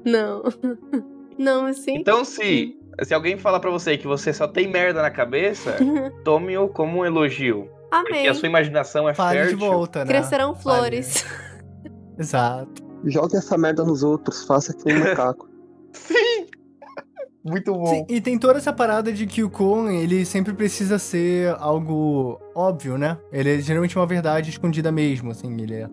[0.05, 0.43] Não.
[1.39, 1.95] Não, assim.
[1.97, 5.77] Então, se, se alguém falar pra você que você só tem merda na cabeça,
[6.25, 7.69] tome-o como um elogio.
[7.91, 8.29] Porque Amém.
[8.29, 9.59] a sua imaginação é Fale de fértil.
[9.67, 10.07] volta, né?
[10.07, 11.25] Crescerão flores.
[12.19, 12.83] Exato.
[13.05, 15.49] Jogue essa merda nos outros, faça que um macaco.
[15.93, 16.47] Sim!
[17.45, 17.87] Muito bom.
[17.87, 22.39] Sim, e tem toda essa parada de que o Kon, ele sempre precisa ser algo
[22.55, 23.17] óbvio, né?
[23.33, 25.89] Ele é geralmente uma verdade escondida mesmo, assim, ele é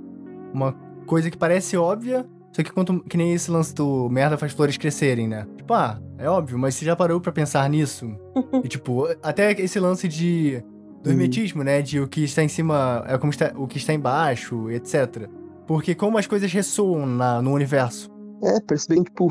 [0.53, 0.73] uma
[1.05, 2.26] coisa que parece óbvia,
[2.56, 5.45] só que quanto que nem esse lance do merda faz flores crescerem, né?
[5.57, 8.10] Tipo, ah, é óbvio, mas você já parou pra pensar nisso?
[8.64, 10.64] e tipo, até esse lance de
[11.03, 11.11] do Hum.
[11.11, 11.82] hermetismo, né?
[11.82, 15.27] De o que está em cima é como está, o que está embaixo, etc.
[15.68, 18.10] Porque como as coisas ressoam na, no universo.
[18.41, 19.30] É, percebendo, tipo,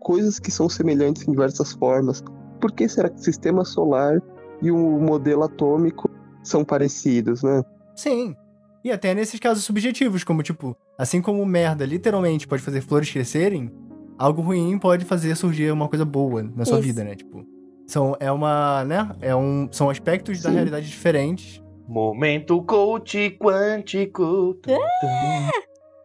[0.00, 2.24] coisas que são semelhantes em diversas formas.
[2.60, 4.20] Por que será que o sistema solar
[4.60, 6.10] e o modelo atômico
[6.42, 7.62] são parecidos, né?
[7.94, 8.34] Sim.
[8.84, 13.70] E até nesses casos subjetivos, como tipo, assim como merda literalmente pode fazer flores crescerem,
[14.18, 16.86] algo ruim pode fazer surgir uma coisa boa na sua Isso.
[16.86, 17.14] vida, né?
[17.16, 17.44] Tipo,
[17.86, 19.10] são, é uma, né?
[19.20, 20.54] É um, são aspectos da Sim.
[20.56, 21.62] realidade diferentes.
[21.88, 24.54] Momento coach quântico.
[24.62, 24.78] Tem-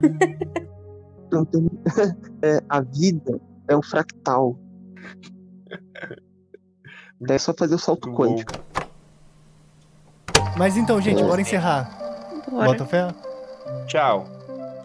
[2.41, 4.57] é, a vida é um fractal.
[7.19, 8.53] Daí é só fazer o salto quântico.
[10.57, 11.25] Mas então, gente, É.
[11.25, 12.02] bora encerrar.
[12.53, 12.67] Bora.
[12.67, 13.07] Bota fé?
[13.87, 14.25] Tchau.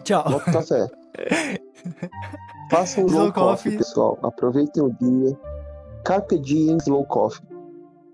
[0.03, 0.23] Tchau.
[0.23, 0.87] Bota café.
[2.71, 3.77] Façam Slow slow coffee, coffee.
[3.77, 4.19] pessoal.
[4.23, 5.37] Aproveitem o dia.
[6.03, 7.43] Carpe diem slow coffee.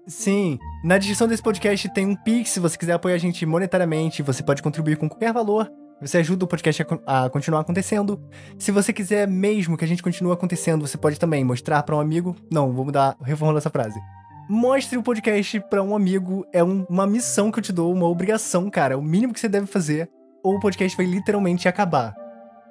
[0.07, 4.21] Sim, na descrição desse podcast tem um Pix, se você quiser apoiar a gente monetariamente,
[4.21, 5.71] você pode contribuir com qualquer valor.
[5.99, 8.21] Você ajuda o podcast a, a continuar acontecendo.
[8.59, 11.99] Se você quiser mesmo que a gente continue acontecendo, você pode também mostrar pra um
[11.99, 12.35] amigo.
[12.51, 13.99] Não, vou mudar, reformular essa frase.
[14.49, 16.45] Mostre o podcast pra um amigo.
[16.53, 18.93] É um- uma missão que eu te dou, uma obrigação, cara.
[18.93, 20.09] É o mínimo que você deve fazer,
[20.43, 22.13] ou o podcast vai literalmente acabar.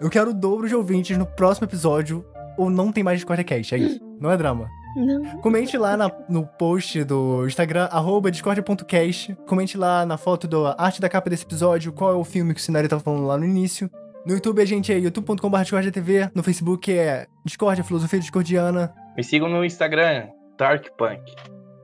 [0.00, 2.24] Eu quero o dobro de ouvintes no próximo episódio,
[2.56, 4.00] ou não tem mais Discordcast, é isso.
[4.20, 4.68] Não é drama.
[4.96, 5.40] Não.
[5.40, 9.34] Comente lá na- no post do Instagram, arroba discordia.cast.
[9.46, 12.60] Comente lá na foto da arte da capa desse episódio, qual é o filme que
[12.60, 13.90] o cenário tava falando lá no início.
[14.24, 16.30] No YouTube a gente é youtube.com.br discordia.tv.
[16.34, 18.94] No Facebook é Discordia Filosofia Discordiana.
[19.16, 21.20] Me sigam no Instagram, Dark Punk.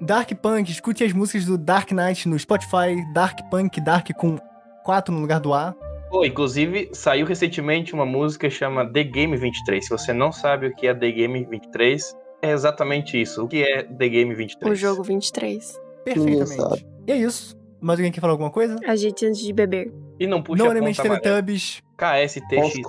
[0.01, 3.05] Dark Punk, escute as músicas do Dark Knight no Spotify.
[3.12, 4.39] Dark Punk, Dark com
[4.82, 5.74] 4 no lugar do A.
[6.10, 9.85] Pô, inclusive, saiu recentemente uma música que chama The Game 23.
[9.85, 13.44] Se você não sabe o que é The Game 23, é exatamente isso.
[13.44, 14.72] O que é The Game 23?
[14.72, 15.78] O jogo 23.
[16.05, 16.86] Perfeitamente.
[17.06, 17.56] E é isso.
[17.81, 18.77] Mais alguém quer falar alguma coisa?
[18.86, 19.93] Agite antes de beber.
[20.18, 21.20] E não puxa Não a amarela.
[21.20, 21.82] Teletubbies.
[21.97, 22.81] KSTX.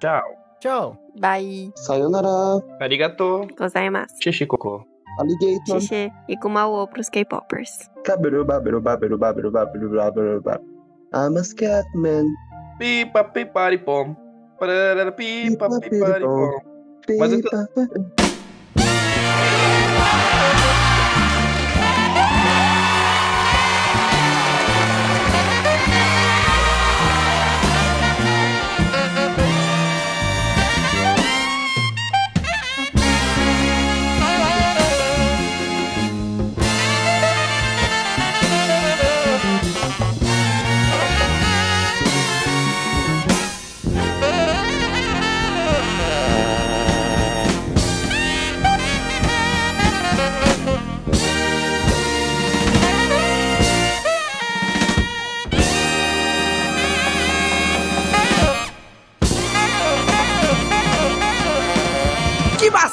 [0.00, 0.22] Tchau.
[0.60, 0.96] Tchau.
[1.18, 1.72] Bye.
[1.76, 2.62] Sayonara.
[2.80, 3.46] Arigato.
[3.58, 4.14] Gozaimasu.
[4.22, 4.86] Xixicocô.
[5.18, 5.80] Alligator.
[5.80, 6.12] Xixi.
[6.28, 7.90] E Kumaô pros K-popers.
[8.04, 10.60] Kaberuba, beruba, beruba, beruba, beruba, beruba.
[11.14, 12.26] I'm a scatman.
[12.78, 14.16] Pipa, piparipom.
[14.58, 16.50] Pararara, Pipa, Pipa, piparipom.
[17.18, 18.23] Mas eu tô-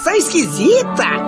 [0.01, 1.21] sensação esquisita.